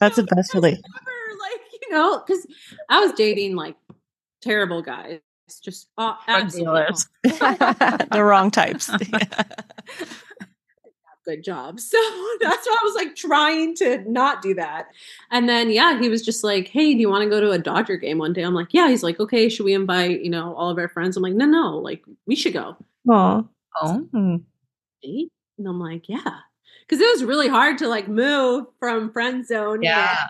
[0.00, 0.78] That's the best relief.
[0.78, 2.46] ever, like, you know, because
[2.88, 3.76] I was dating like
[4.42, 5.20] terrible guys.
[5.62, 6.94] Just uh, Drug absolutely
[7.24, 8.90] the wrong types.
[11.28, 11.78] good job.
[11.88, 11.98] So
[12.40, 14.88] that's why I was like trying to not do that.
[15.30, 17.58] And then yeah, he was just like, "Hey, do you want to go to a
[17.58, 20.54] Dodger game one day?" I'm like, "Yeah." He's like, "Okay, should we invite you know
[20.54, 22.76] all of our friends?" I'm like, "No, no, like we should go."
[23.10, 23.42] Aw.
[23.82, 24.08] Oh?
[25.02, 26.38] And I'm like, "Yeah,"
[26.86, 29.82] because it was really hard to like move from friend zone.
[29.82, 30.28] yeah.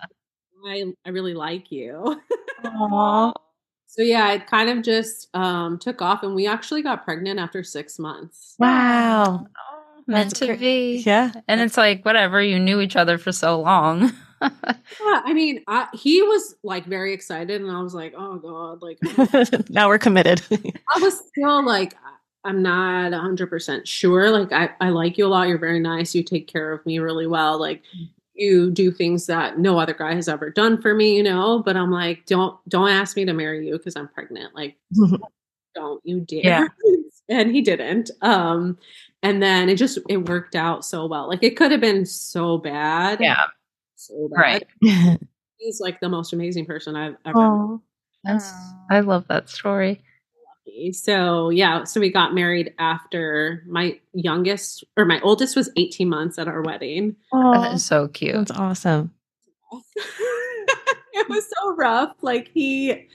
[0.67, 2.21] I I really like you.
[2.65, 3.33] Aw.
[3.91, 7.65] So yeah, it kind of just um, took off, and we actually got pregnant after
[7.65, 8.55] six months.
[8.59, 9.47] Wow.
[10.09, 10.59] Meant to great.
[10.59, 11.03] be.
[11.07, 11.33] Yeah.
[11.47, 14.13] And it's like, whatever, you knew each other for so long.
[14.41, 18.81] Yeah, I mean, I, he was like very excited, and I was like, "Oh God!"
[18.81, 20.41] Like I now we're committed.
[20.53, 21.95] I was still like,
[22.45, 24.31] I'm not 100% sure.
[24.31, 25.49] Like, I, I like you a lot.
[25.49, 26.15] You're very nice.
[26.15, 27.59] You take care of me really well.
[27.61, 27.83] Like,
[28.35, 31.63] you do things that no other guy has ever done for me, you know?
[31.63, 34.55] But I'm like, don't, don't ask me to marry you because I'm pregnant.
[34.55, 34.77] Like,
[35.75, 36.43] don't you dare.
[36.43, 36.67] Yeah.
[37.29, 38.11] and he didn't.
[38.23, 38.79] Um,
[39.23, 41.29] and then it just, it worked out so well.
[41.29, 43.21] Like, it could have been so bad.
[43.21, 43.45] yeah.
[43.97, 44.65] So bad.
[44.83, 45.19] Right.
[45.59, 47.79] He's like the most amazing person I've ever Aw.
[48.25, 48.53] That's,
[48.91, 50.03] I love that story.
[50.93, 56.39] So yeah, so we got married after my youngest or my oldest was 18 months
[56.39, 57.17] at our wedding.
[57.33, 57.73] That Aw.
[57.75, 58.35] is so cute.
[58.35, 59.13] That's awesome.
[61.13, 62.15] it was so rough.
[62.23, 63.09] Like he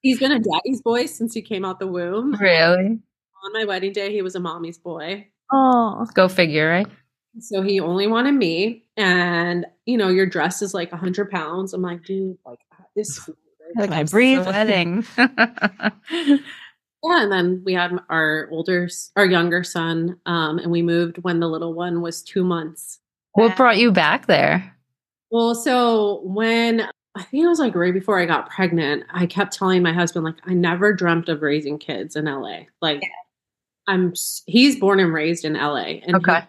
[0.00, 2.34] he's been a daddy's boy since he came out the womb.
[2.34, 2.98] Really?
[3.44, 5.26] On my wedding day, he was a mommy's boy.
[5.52, 6.06] Oh.
[6.14, 6.86] Go figure, right?
[7.38, 8.84] So he only wanted me.
[8.96, 11.72] And you know, your dress is like hundred pounds.
[11.72, 12.58] I'm like, dude, like
[12.96, 13.28] this
[13.76, 14.44] Like I breathe.
[14.44, 15.06] The wedding.
[17.02, 21.40] Yeah, and then we had our older, our younger son, um, and we moved when
[21.40, 22.98] the little one was two months.
[23.32, 24.76] what brought you back there?
[25.30, 26.82] Well, so when
[27.14, 30.24] I think it was like right before I got pregnant, I kept telling my husband
[30.24, 32.64] like I never dreamt of raising kids in LA.
[32.82, 33.00] Like
[33.90, 34.14] I'm,
[34.46, 36.42] he's born and raised in LA, and Okay.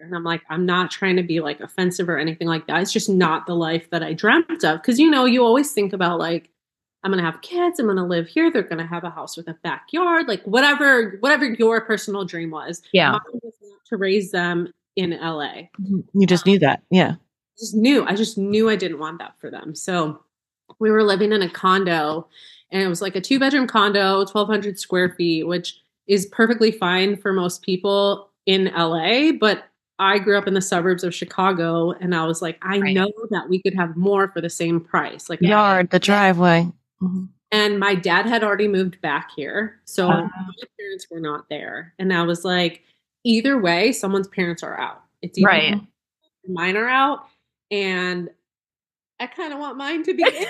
[0.00, 2.80] and I'm like I'm not trying to be like offensive or anything like that.
[2.80, 5.92] It's just not the life that I dreamt of because you know you always think
[5.92, 6.50] about like
[7.04, 9.54] I'm gonna have kids, I'm gonna live here, they're gonna have a house with a
[9.62, 12.80] backyard, like whatever whatever your personal dream was.
[12.92, 13.18] Yeah.
[13.32, 13.54] Was
[13.88, 16.00] to raise them in LA mm-hmm.
[16.14, 16.82] You just knew that.
[16.90, 17.14] Yeah.
[17.58, 19.74] just knew I just knew I didn't want that for them.
[19.74, 20.22] So
[20.78, 22.28] we were living in a condo
[22.70, 27.16] and it was like a two bedroom condo, 1200 square feet, which is perfectly fine
[27.16, 29.64] for most people in LA, but
[29.98, 32.94] I grew up in the suburbs of Chicago and I was like I Right.
[32.94, 35.30] know that we could have more for the same price.
[35.30, 36.70] Like Yard, the driveway.
[37.02, 37.28] Mhm.
[37.52, 39.80] and my dad had already moved back here.
[39.84, 40.22] So Ah.
[40.22, 41.92] my parents were not there.
[41.98, 42.82] And I was like
[43.24, 45.02] either way someone's parents are out.
[45.20, 45.80] It's either Right.
[46.48, 47.26] mine are out
[47.70, 48.30] and
[49.22, 50.24] I kind of want mine to be.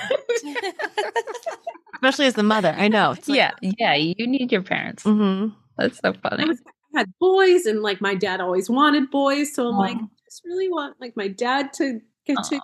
[1.94, 2.74] Especially as the mother.
[2.76, 3.12] I know.
[3.12, 3.94] It's like, yeah, yeah.
[3.94, 5.04] You need your parents.
[5.04, 5.54] mhm.
[5.78, 6.48] That's so I funny.
[6.48, 6.60] was
[6.94, 10.00] I had boys, and like my dad always wanted boys, so I'm like, Aw.
[10.04, 12.60] I just really want like my dad to get to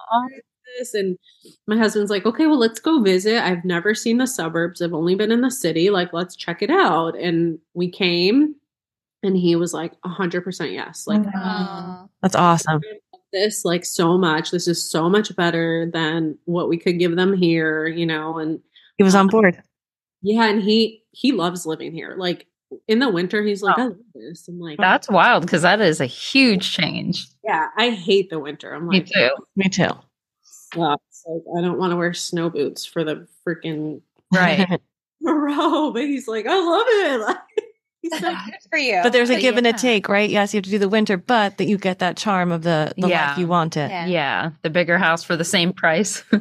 [0.78, 0.92] this.
[0.94, 1.16] And
[1.66, 3.42] my husband's like, okay, well, let's go visit.
[3.42, 4.82] I've never seen the suburbs.
[4.82, 5.88] I've only been in the city.
[5.90, 7.16] Like, let's check it out.
[7.18, 8.54] And we came,
[9.22, 11.06] and he was like, hundred percent yes.
[11.06, 11.32] Like Mhm.
[11.34, 12.06] Aw.
[12.22, 12.80] That's awesome.
[13.32, 14.50] I love this like so much.
[14.50, 18.38] This is so much better than what we could give them here, you know.
[18.38, 18.60] And
[18.96, 19.62] He was on um, board.
[20.22, 22.14] yeah, and he he loves living here.
[22.18, 22.46] Like
[22.86, 23.82] in the winter, he's like, Oh.
[23.82, 24.48] I love this.
[24.48, 27.26] I'm like, That's wild because that is a huge change.
[27.44, 28.72] yeah, I hate the winter.
[28.74, 29.44] I'm like, Me like, too.
[29.56, 29.90] Me too.
[30.42, 31.24] sucks.
[31.26, 34.00] Like, I don't want to wear snow boots for the freaking
[34.32, 34.80] Right.
[35.22, 35.90] row.
[35.92, 36.86] But he's like, I love
[37.30, 37.36] it.
[38.10, 39.00] Like, he's so Good for you.
[39.02, 40.28] but there's a But give and a take, right?
[40.30, 42.92] Yes, you have to do the winter, but that you get that charm of the,
[42.96, 43.28] the Yeah.
[43.30, 43.90] life you want it.
[43.90, 44.06] Yeah.
[44.06, 44.50] yeah.
[44.62, 46.22] The bigger house for the same price.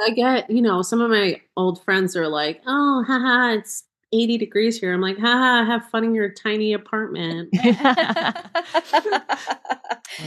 [0.00, 4.38] I get, you know, some of my old friends are like, oh, haha, it's 80
[4.38, 4.94] degrees here.
[4.94, 7.52] I'm like, haha, have fun in your tiny apartment.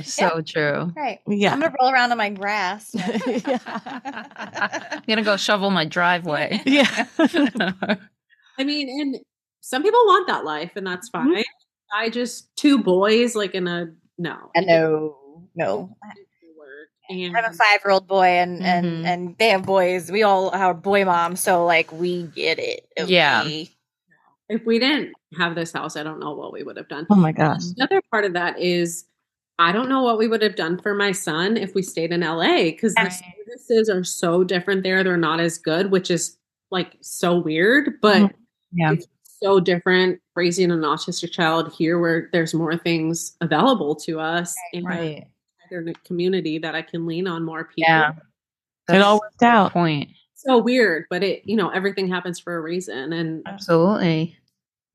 [0.04, 0.92] so true.
[0.96, 1.20] right.
[1.28, 1.54] yeah.
[1.54, 2.94] I'm gonna roll around on my grass.
[2.98, 6.62] I'm gonna go shovel my driveway.
[6.66, 7.06] yeah.
[8.58, 9.18] I mean, and
[9.62, 11.34] some people want that life, and that's Mhm.
[11.34, 11.44] fine.
[11.94, 13.88] I just, two boys, like in a,
[14.18, 14.52] no.
[14.58, 15.96] No, no.
[16.58, 16.90] Work.
[17.10, 20.10] I have a five year old boy and and and they have boys.
[20.12, 22.88] We all are boy moms, so like we get it.
[23.08, 23.44] Yeah.
[24.50, 27.08] if we didn't have this house, I don't know what we would have done.
[27.10, 27.62] Oh my gosh.
[27.78, 29.06] Another part of that is
[29.60, 32.22] I don't know what we would have done for my son if we stayed in
[32.24, 35.04] LA because the services are so different there.
[35.04, 36.38] They're not as good, which is
[36.72, 38.34] like so weird, but Mhm.
[38.74, 38.92] Yeah.
[38.94, 39.08] it's
[39.44, 44.84] so different raising an autistic child here where there's more things available to us in
[44.86, 45.26] Right.
[45.72, 47.84] a community that I can lean on more people.
[47.88, 48.12] Yeah.
[48.90, 49.72] It all worked out.
[49.72, 50.10] point.
[50.36, 53.14] So weird, but it, you know, everything happens for a reason.
[53.14, 54.38] And I'm Absolutely.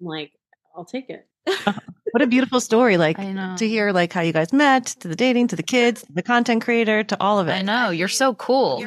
[0.00, 0.32] like,
[0.76, 1.26] I'll take it.
[2.12, 2.96] What a beautiful story.
[2.96, 6.22] Like to hear like how you guys met, to the dating, to the kids, the
[6.22, 7.52] content creator, to all of it.
[7.52, 7.90] I know.
[7.90, 8.78] You're so cool.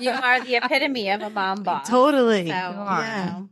[0.00, 1.86] You are the epitome of a mom boss.
[1.86, 2.46] totally.
[2.46, 3.00] So, are.
[3.02, 3.42] Yeah.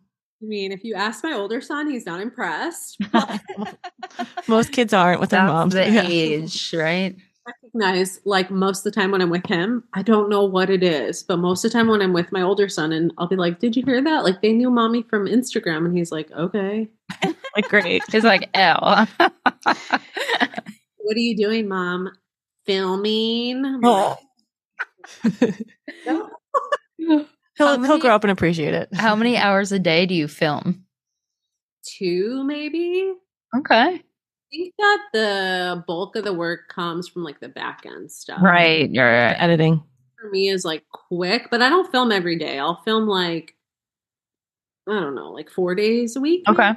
[0.42, 2.98] I mean, if you ask my older son, he's not impressed.
[4.48, 5.74] Most kids aren't with their moms.
[5.74, 6.02] the Yeah.
[6.06, 7.16] age, right?
[7.44, 10.84] recognize like most of the time when I'm with him, I don't know what it
[10.84, 13.34] is, but most of the time when I'm with my older son and I'll be
[13.34, 14.22] like, "Did you hear that?
[14.22, 16.88] Like they knew mommy from Instagram." And he's like, "Okay."
[17.56, 18.02] Like great.
[18.12, 19.06] It's like L.
[19.18, 22.12] What are you doing, mom?
[22.64, 23.80] Filming.
[23.84, 24.16] Oh.
[26.06, 27.26] "No."
[27.56, 28.92] He'll How he'll grow up and appreciate it.
[28.94, 30.84] How many hours a day do you film?
[31.84, 33.12] Two maybe.
[33.56, 33.74] Okay.
[33.74, 34.02] I
[34.50, 38.40] think that the bulk of the work comes from like the back end stuff.
[38.42, 38.90] Right.
[38.90, 39.36] You're right.
[39.38, 39.82] Editing.
[40.20, 42.58] For me is like quick, but I don't film every day.
[42.58, 43.54] I'll film like
[44.88, 46.42] I don't know, like four days a week.
[46.48, 46.72] Okay.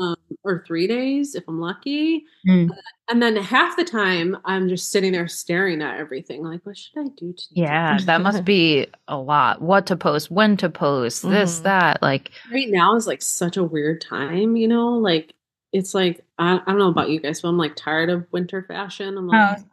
[0.00, 2.24] Um, or three days if I'm lucky.
[2.48, 2.70] Mm.
[3.08, 6.98] And then half the time I'm just sitting there staring at everything, like, what should
[6.98, 7.62] I do today?
[7.62, 9.60] Yeah, that must be a lot.
[9.60, 11.62] What to post, when to post, this, Mhm.
[11.64, 12.02] that.
[12.02, 14.90] Like, Right now is like such a weird time, you know?
[14.90, 15.34] Like,
[15.72, 18.62] it's like, I, I don't know about you guys, but I'm like tired of winter
[18.62, 19.16] fashion.
[19.18, 19.64] I'm like, Oh,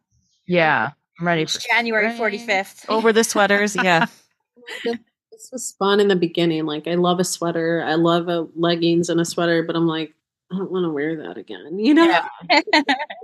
[0.48, 2.86] yeah, I'm ready for January 45th.
[2.90, 3.76] Over the sweaters.
[3.76, 4.06] Yeah.
[5.40, 6.66] this, this was fun in the beginning.
[6.66, 7.84] Like, I love a sweater.
[7.86, 10.14] I love a leggings and a sweater, but I'm like,
[10.52, 12.22] I don't want to wear that again, you know?
[12.50, 12.62] Yeah.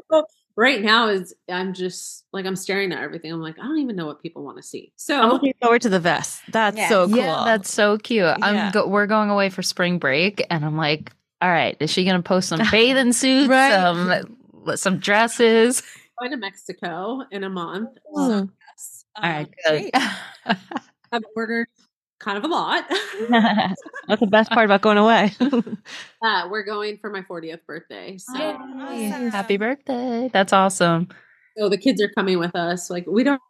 [0.55, 3.31] right now is I'm just like I'm staring at everything.
[3.33, 4.93] I'm like, I don't even know what people want to see.
[4.95, 6.41] So I'm looking forward to the vest.
[6.51, 6.87] That's Yeah.
[6.89, 7.17] so cool.
[7.17, 8.25] Yeah, that's so cute.
[8.41, 11.11] I'm go- we're going away for spring break, and I'm like,
[11.41, 13.71] all right, is she gonna post some bathing suits, Right.
[13.71, 15.83] some some dresses?
[16.19, 17.89] going to Mexico in a month.
[18.15, 19.05] Yes.
[19.17, 19.91] All right, Um, good.
[21.11, 21.67] I've ordered
[22.19, 22.85] kind of a lot.
[23.29, 25.33] that's the best part about going away.
[26.21, 28.17] uh, we're going for my 40th birthday.
[28.17, 29.11] So, Yay.
[29.11, 29.29] Awesome.
[29.29, 30.29] Happy birthday!
[30.31, 31.09] That's awesome.
[31.57, 32.89] so the kids are coming with us.
[32.89, 33.41] Like we don't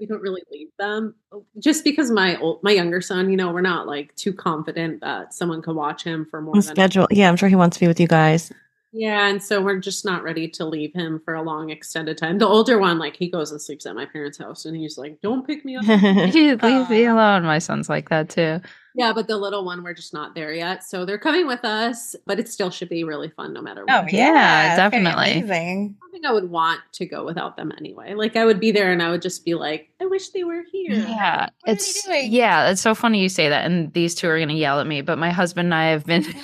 [0.00, 1.14] we don't really leave them
[1.58, 5.34] just because my old my younger son, you know, we're not like too confident that
[5.34, 7.06] someone can watch him for more On than schedule.
[7.10, 8.50] Yeah, I'm sure he wants to be with you guys.
[8.92, 12.38] Yeah, and so we're just not ready to leave him for a long extended time.
[12.38, 15.20] The older one, like he goes and sleeps at my parents' house, and he's like,
[15.20, 17.44] "Don't pick me up." Leave me uh, alone.
[17.44, 18.60] My son's like that too.
[18.96, 20.82] yeah, but the little one, we're just not there yet.
[20.82, 24.02] So they're coming with us, but it still should be really fun no matter Oh
[24.02, 24.12] what.
[24.12, 25.40] Yeah, yeah, it's gonna be definitely.
[25.42, 25.96] Amazing.
[26.02, 28.14] I think I would want to go without them anyway.
[28.14, 30.64] Like I would be there, and I would just be like, "I wish they were
[30.72, 32.32] here." Yeah, What are it's they doing?
[32.32, 35.00] yeah, it's so funny you say that, and these two are gonna yell at me.
[35.02, 36.24] But my husband and I have been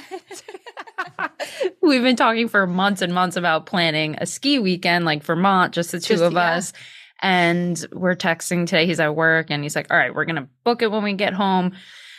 [1.82, 5.92] we've been talking for months and months about planning a ski weekend, like Vermont, just
[5.92, 6.56] the two Just- of yeah.
[6.56, 6.72] us.
[7.22, 8.84] And we're texting today.
[8.86, 11.14] He's at work and he's like, All right, we're going to book it when we
[11.14, 11.72] get home.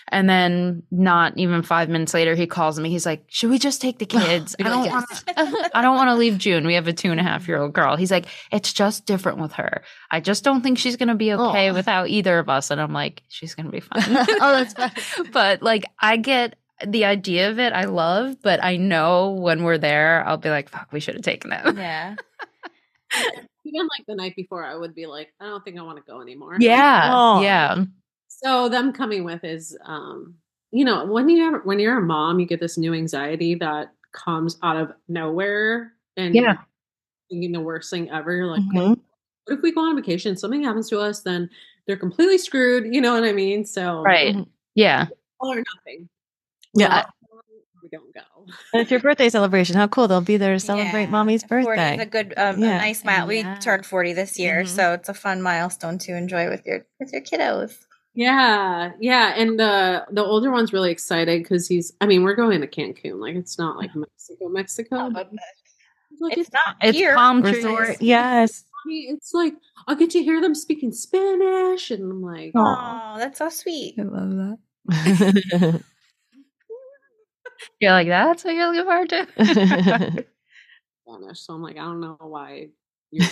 [0.10, 2.90] And then not even five minutes later, he calls me.
[2.90, 4.56] He's like, "Should we just take the kids?
[4.58, 5.06] I don't want.
[5.76, 6.66] I don't want to leave June.
[6.66, 9.40] We have a two and a half year old girl." He's like, "It's just different
[9.40, 9.84] with her.
[10.10, 11.74] I just don't think she's gonna be okay Aw.
[11.74, 15.02] without either of us." And I'm like, "She's gonna be fine." oh, that's better.
[15.34, 16.56] but like, I get
[16.86, 17.74] the idea of it.
[17.74, 21.24] I love, but I know when we're there, I'll be like, "Fuck, we should have
[21.24, 22.16] taken them." Yeah.
[23.66, 26.04] Even like the night before, I would be like, I don't think I want to
[26.10, 26.56] go anymore.
[26.60, 27.42] Yeah, Oh.
[27.42, 27.84] yeah,
[28.28, 30.36] So them coming with is, um,
[30.72, 33.92] you know, when you have, when you're a mom, you get this new anxiety that
[34.14, 36.58] comes out of nowhere, and Yeah.
[37.30, 38.34] thinking the worst thing ever.
[38.36, 38.90] You're like, Mhm.
[39.46, 41.50] what if we go on vacation, something happens to us, then
[41.88, 42.94] they're completely screwed.
[42.94, 43.66] You know what I mean?
[43.66, 44.36] So right,
[44.76, 45.08] yeah.
[45.40, 46.08] all or nothing.
[46.74, 47.06] Yeah.
[47.32, 47.42] Well,
[47.82, 48.22] we don't go.
[48.74, 49.76] And it's your birthday celebration.
[49.76, 50.08] How cool.
[50.08, 51.10] They'll be there to celebrate Yeah.
[51.10, 51.98] mommy's 40 is birthday.
[52.00, 52.76] a good, um, Yeah.
[52.76, 53.28] a nice mile.
[53.28, 54.68] We turned forty this year, Mhm.
[54.68, 57.78] so it's a fun milestone to enjoy with your with your kiddos.
[58.14, 61.94] Yeah, yeah, and the the older one's really excited because he's.
[62.02, 63.20] I mean, we're going to Cancun.
[63.22, 65.10] Like it's not like Mexico, Mexico.
[65.12, 65.32] but
[66.20, 67.14] like, it's not It's here.
[67.16, 67.86] palm Resort.
[67.86, 67.98] trees.
[68.02, 68.64] Yes.
[68.90, 69.54] It's like
[69.88, 73.96] I get to hear them speaking Spanish, and I'm like, Oh, that's so sweet.
[74.00, 74.58] I love
[74.88, 75.82] that.
[77.80, 80.26] You're like, that's what you're looking forward to.
[81.08, 81.40] Spanish.
[81.40, 82.70] So I'm like, I don't know why.
[83.12, 83.28] You're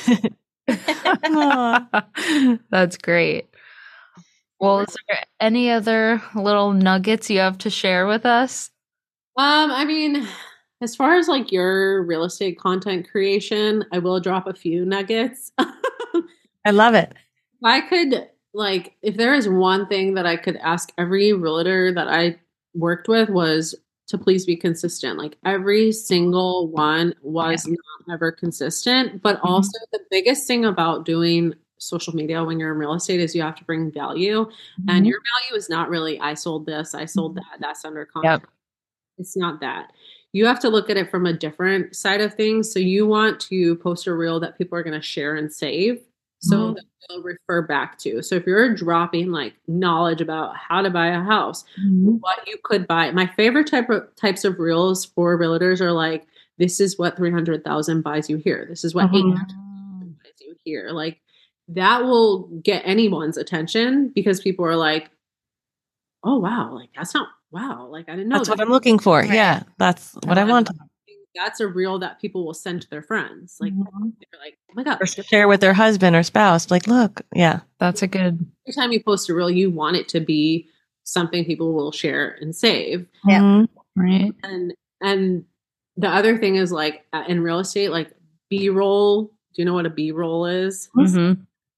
[2.69, 3.47] That's great.
[4.59, 8.71] Well, is there any other little nuggets you have to share with us?
[9.38, 10.26] Um, I mean,
[10.82, 15.51] as far as like your real estate content creation, I will drop a few nuggets.
[15.57, 17.13] I love it.
[17.63, 22.07] I could like if there is one thing that I could ask every realtor that
[22.07, 22.39] I
[22.73, 23.76] worked with was
[24.07, 25.17] to please be consistent.
[25.17, 29.45] Like every single one was not ever consistent, but Mhm.
[29.49, 33.41] also the biggest thing about doing social media when you're in real estate is you
[33.41, 34.47] have to bring value
[34.87, 38.45] and your value is not really I sold this, I sold that, that's under contract.
[39.17, 39.91] It's not that.
[40.33, 42.71] You have to look at it from a different side of things.
[42.71, 46.01] So you want to post a reel that people are going to share and save
[46.45, 46.75] so Mhm.
[46.75, 48.21] that they'll refer back to.
[48.21, 51.63] So if you're dropping like knowledge about how to buy a house,
[52.21, 53.11] what you could buy.
[53.11, 56.27] My favorite type of types of reels for realtors are like
[56.57, 58.65] this is what 300,000 buys you here.
[58.69, 59.17] This is what Mhm.
[59.17, 60.89] 800,000 buys you here.
[60.91, 61.19] Like
[61.69, 65.09] that will get anyone's attention because people are like
[66.23, 68.57] oh wow, like that's not wow, like I didn't know That's that.
[68.57, 69.19] what I'm looking for.
[69.19, 69.31] Right.
[69.31, 69.63] Yeah.
[69.77, 70.69] That's what I And want.
[71.36, 73.57] That's a reel that people will send to their friends.
[73.59, 74.13] Like Mhm.
[74.31, 75.01] they're like, oh my god.
[75.01, 76.71] Or share with their husband or spouse.
[76.71, 77.61] Like, look, yeah.
[77.79, 78.45] That's a good.
[78.67, 80.67] Every time you post a reel, you want it to be
[81.03, 83.05] something people will share and save.
[83.27, 83.41] Yeah.
[83.41, 83.67] Mhm.
[83.95, 84.33] Right.
[84.43, 85.45] And and
[85.97, 88.11] the other thing is like uh, in real estate, like
[88.49, 89.25] B roll.
[89.53, 90.89] Do you know what a B roll is?
[90.93, 91.33] hmm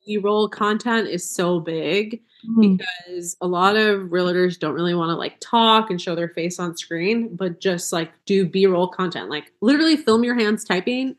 [0.05, 2.78] B roll content is so big Mhm.
[3.06, 6.60] because a lot of realtors don't really want to like talk and show their face
[6.60, 9.30] on screen, but just like do B roll content.
[9.30, 11.16] Like literally film your hands typing,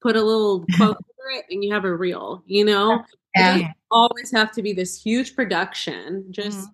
[0.00, 2.42] put a little quote over it, and you have a reel.
[2.46, 3.00] You know, it
[3.36, 3.52] Yeah.
[3.52, 6.26] doesn't always have to be this huge production.
[6.30, 6.72] Just Mhm.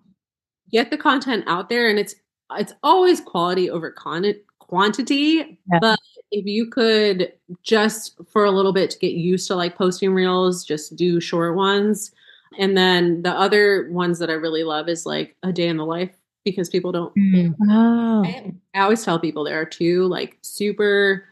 [0.71, 2.15] get the content out there, and it's
[2.57, 5.59] it's always quality over con- quantity.
[5.71, 5.79] Yeah.
[5.81, 5.99] But
[6.31, 7.31] if you could
[7.63, 11.55] just for a little bit to get used to like posting reels, just do short
[11.55, 12.11] ones.
[12.57, 15.85] And then the other ones that I really love is like a day in the
[15.85, 16.11] life
[16.45, 17.55] because people don't mm.
[17.69, 18.23] Oh.
[18.25, 21.25] I, I always tell people there are two like super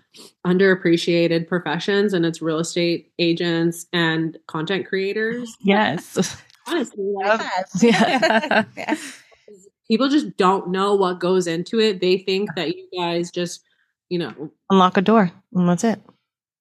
[0.46, 5.56] underappreciated professions, and it's real estate agents and content creators.
[5.62, 6.38] Yes.
[6.68, 7.42] Honestly, like,
[7.82, 8.66] Yeah.
[8.78, 8.96] Yeah.
[9.88, 12.02] people just don't know what goes into it.
[12.02, 13.64] They think that you guys just,
[14.10, 15.32] you know, Unlock a door.
[15.54, 16.00] And that's it.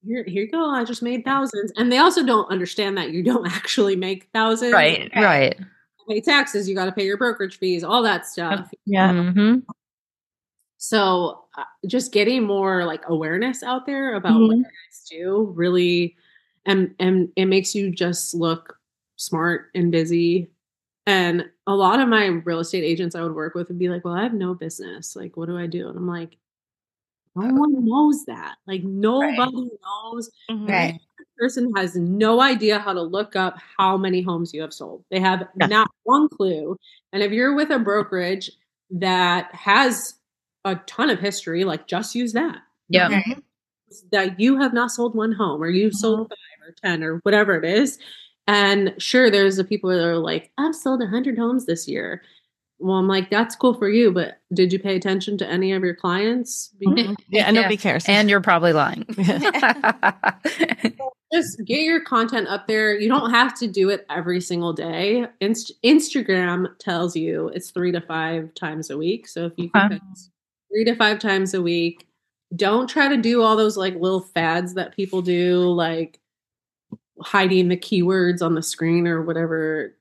[0.05, 0.71] Here, here you go.
[0.71, 4.73] I just made thousands, and they also don't understand that you don't actually make thousands.
[4.73, 5.11] Right.
[5.15, 5.59] Right.
[5.59, 6.69] You pay taxes.
[6.69, 8.71] You got to pay your brokerage fees, all that stuff.
[8.87, 9.13] Yeah.
[9.33, 9.59] hmm
[10.79, 14.59] So uh, just getting more like awareness out there about what Mhm.
[14.59, 16.17] you guys do really
[16.67, 18.79] and and it makes you just look
[19.17, 20.51] smart and busy.
[21.07, 24.05] And a lot of my real estate agents I would work with would be like,
[24.05, 25.17] "Well, I have no business.
[25.17, 26.37] Like, what do I do?" And I'm like,
[27.37, 28.57] "No one knows that.
[28.66, 30.31] Like, nobody knows.
[30.51, 30.68] Mhm.
[30.68, 31.01] Right.
[31.39, 35.05] Person has no idea how to look up how many homes you have sold.
[35.11, 35.66] They have Yeah.
[35.66, 36.76] not one clue.
[37.14, 38.51] And if you're with a brokerage
[38.91, 40.14] that has
[40.66, 42.61] a ton of history, like just use that.
[42.91, 43.09] Yeah.
[43.09, 43.43] Right.
[44.12, 47.55] That you have not sold one home or you've sold five or 10 or whatever
[47.57, 47.99] it is.
[48.47, 52.22] And sure, there's the people that are like, I've sold 100 homes this year.
[52.83, 55.83] Well, I'm like, that's cool for you, but did you pay attention to any of
[55.85, 56.72] your clients?
[56.81, 57.16] Because Mhm.
[57.28, 57.45] Yeah.
[57.47, 57.61] And Yeah.
[57.62, 58.07] nobody cares.
[58.09, 59.05] And you're probably lying.
[61.33, 62.99] just get your content up there.
[62.99, 65.26] You don't have to do it every single day.
[65.41, 69.28] Inst- Instagram tells you it's three to five times a week.
[69.28, 70.01] So if you can Okay.
[70.09, 70.31] post
[70.72, 72.07] three to five times a week,
[72.57, 76.18] don't try to do all those like little fads that people do, like
[77.20, 79.95] hiding the keywords on the screen or whatever.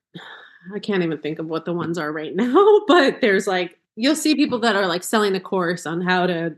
[0.75, 4.15] I can't even think of what the ones are right now, but there's like you'll
[4.15, 6.55] see people that are like selling a course on how to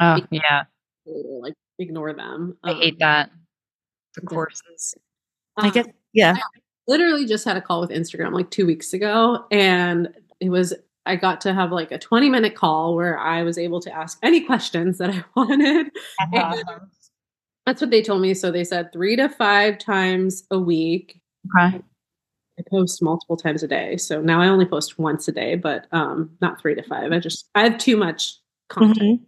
[0.00, 0.64] Oh, yeah.
[1.06, 2.56] like ignore them.
[2.64, 3.30] I Um, hate that.
[4.14, 4.94] The courses.
[5.56, 6.36] I um, guess, yeah.
[6.88, 10.08] literally just had a call with Instagram like two weeks ago, and
[10.40, 10.74] it was
[11.06, 14.18] I got to have like a 20 minute call where I was able to ask
[14.22, 15.90] any questions that I wanted.
[16.32, 16.64] And
[17.66, 18.34] that's what they told me.
[18.34, 21.20] So they said three to five times a week.
[21.56, 21.80] Okay.
[22.58, 23.96] I post multiple times a day.
[23.96, 27.12] So now I only post once a day, but um not three to five.
[27.12, 28.34] I just I have too much
[28.68, 29.20] content.
[29.20, 29.24] Mhm.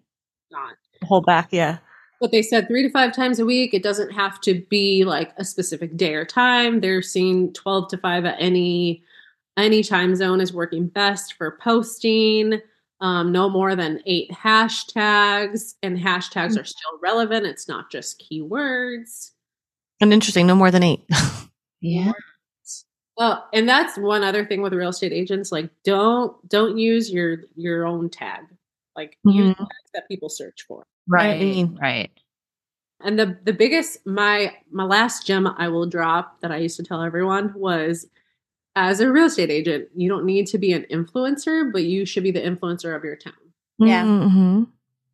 [0.52, 0.74] Not.
[1.02, 1.48] Hold back.
[1.50, 1.78] Yeah.
[2.20, 3.74] But they said three to five times a week.
[3.74, 6.80] It doesn't have to be like a specific day or time.
[6.80, 9.02] They're seeing 12 to 5 at any
[9.58, 12.60] any time zone is working best for posting.
[13.00, 17.44] Um, no more than eight hashtags, and hashtags are still relevant.
[17.44, 19.32] It's not just keywords.
[20.00, 20.46] And interesting.
[20.46, 21.04] No more than eight.
[21.82, 22.12] Yeah.
[23.18, 25.50] Oh, and that's one other thing with real estate agents.
[25.52, 28.44] Like, don't don't use your your own tag.
[28.94, 29.58] Like, use Mhm.
[29.58, 30.84] tags that people search for.
[31.08, 31.66] Right.
[31.80, 32.10] Right.
[33.00, 36.82] And the the biggest my my last gem I will drop that I used to
[36.82, 38.06] tell everyone was
[38.74, 42.22] as a real estate agent, you don't need to be an influencer, but you should
[42.22, 43.32] be the influencer of your town.
[43.78, 44.04] Yeah.
[44.04, 44.64] Mm-hmm.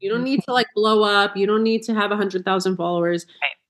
[0.01, 1.37] You don't need to like blow up.
[1.37, 3.27] You don't need to have a hundred thousand followers.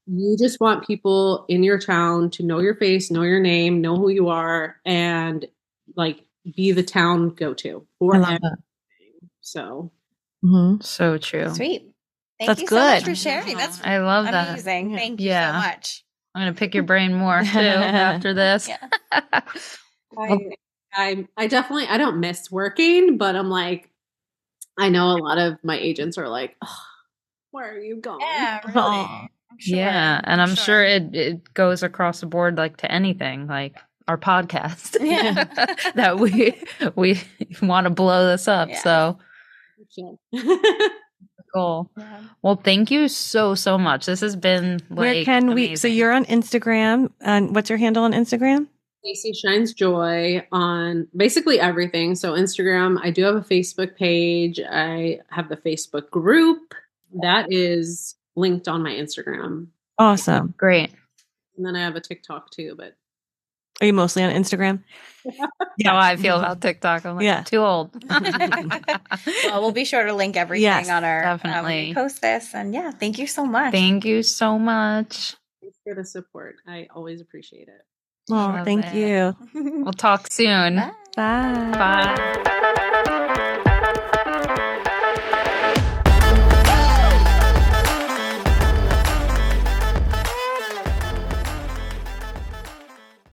[0.06, 3.96] You just want people in your town to know your face, know your name, know
[3.96, 5.46] who you are, and
[5.96, 6.24] like
[6.56, 8.50] be the town go to for I love everything.
[8.50, 8.58] that.
[9.40, 9.92] So
[10.44, 10.74] Mm-hmm.
[10.76, 11.54] hmm So true.
[11.54, 11.88] Sweet.
[12.40, 13.56] Thank That's you so much for sharing.
[13.56, 14.50] That's I love that.
[14.50, 14.96] amazing.
[14.96, 15.52] Thank you Yeah.
[15.52, 16.04] so much.
[16.34, 18.68] I'm gonna pick your brain more too after this.
[19.12, 20.38] I,
[20.92, 23.88] I I definitely I don't miss working, but I'm like
[24.78, 26.68] I know a lot of my agents are like, "Ugh,
[27.52, 28.20] where are you going?
[28.20, 29.30] Yeah, really.
[29.52, 29.54] Aw.
[29.54, 29.76] I'm sure.
[29.76, 33.76] Yeah, and I'm sure, it, it goes across the board like to anything, like
[34.08, 34.96] our podcast.
[35.00, 35.44] Yeah.
[35.94, 36.60] that we
[36.94, 37.20] we
[37.60, 38.68] want to blow this up.
[38.68, 38.80] Yeah.
[38.80, 39.18] So
[41.54, 41.90] cool.
[41.96, 42.20] Yeah.
[42.42, 44.06] Well, thank you so so much.
[44.06, 45.76] This has been like Where can we?
[45.76, 47.10] So you're on Instagram.
[47.20, 48.68] And what's your handle on Instagram?
[49.04, 52.14] Casey Shines Joy on basically everything.
[52.14, 54.60] So Instagram, I do have a Facebook page.
[54.60, 56.74] I have the Facebook group
[57.20, 59.68] that is linked on my Instagram.
[59.98, 60.54] Awesome.
[60.56, 60.90] great.
[61.56, 62.94] And then I have a TikTok too, but
[63.80, 64.82] Are you mostly on Instagram?
[65.84, 67.04] How I feel about TikTok.
[67.04, 67.42] I'm like, Yeah.
[67.42, 67.90] too old.
[68.10, 71.92] well, we'll be sure to link everything Yes, on our um, definitely.
[71.94, 72.54] post this.
[72.54, 73.72] And yeah, thank you so much.
[73.72, 75.34] Thank you so much.
[75.60, 76.56] thanks for the support.
[76.66, 77.82] I always appreciate it.
[78.30, 78.94] Oh, Love thank it.
[78.94, 79.36] you.
[79.82, 80.76] We'll talk soon.
[80.76, 80.92] Bye.
[81.16, 81.70] Bye.
[82.16, 82.88] Bye.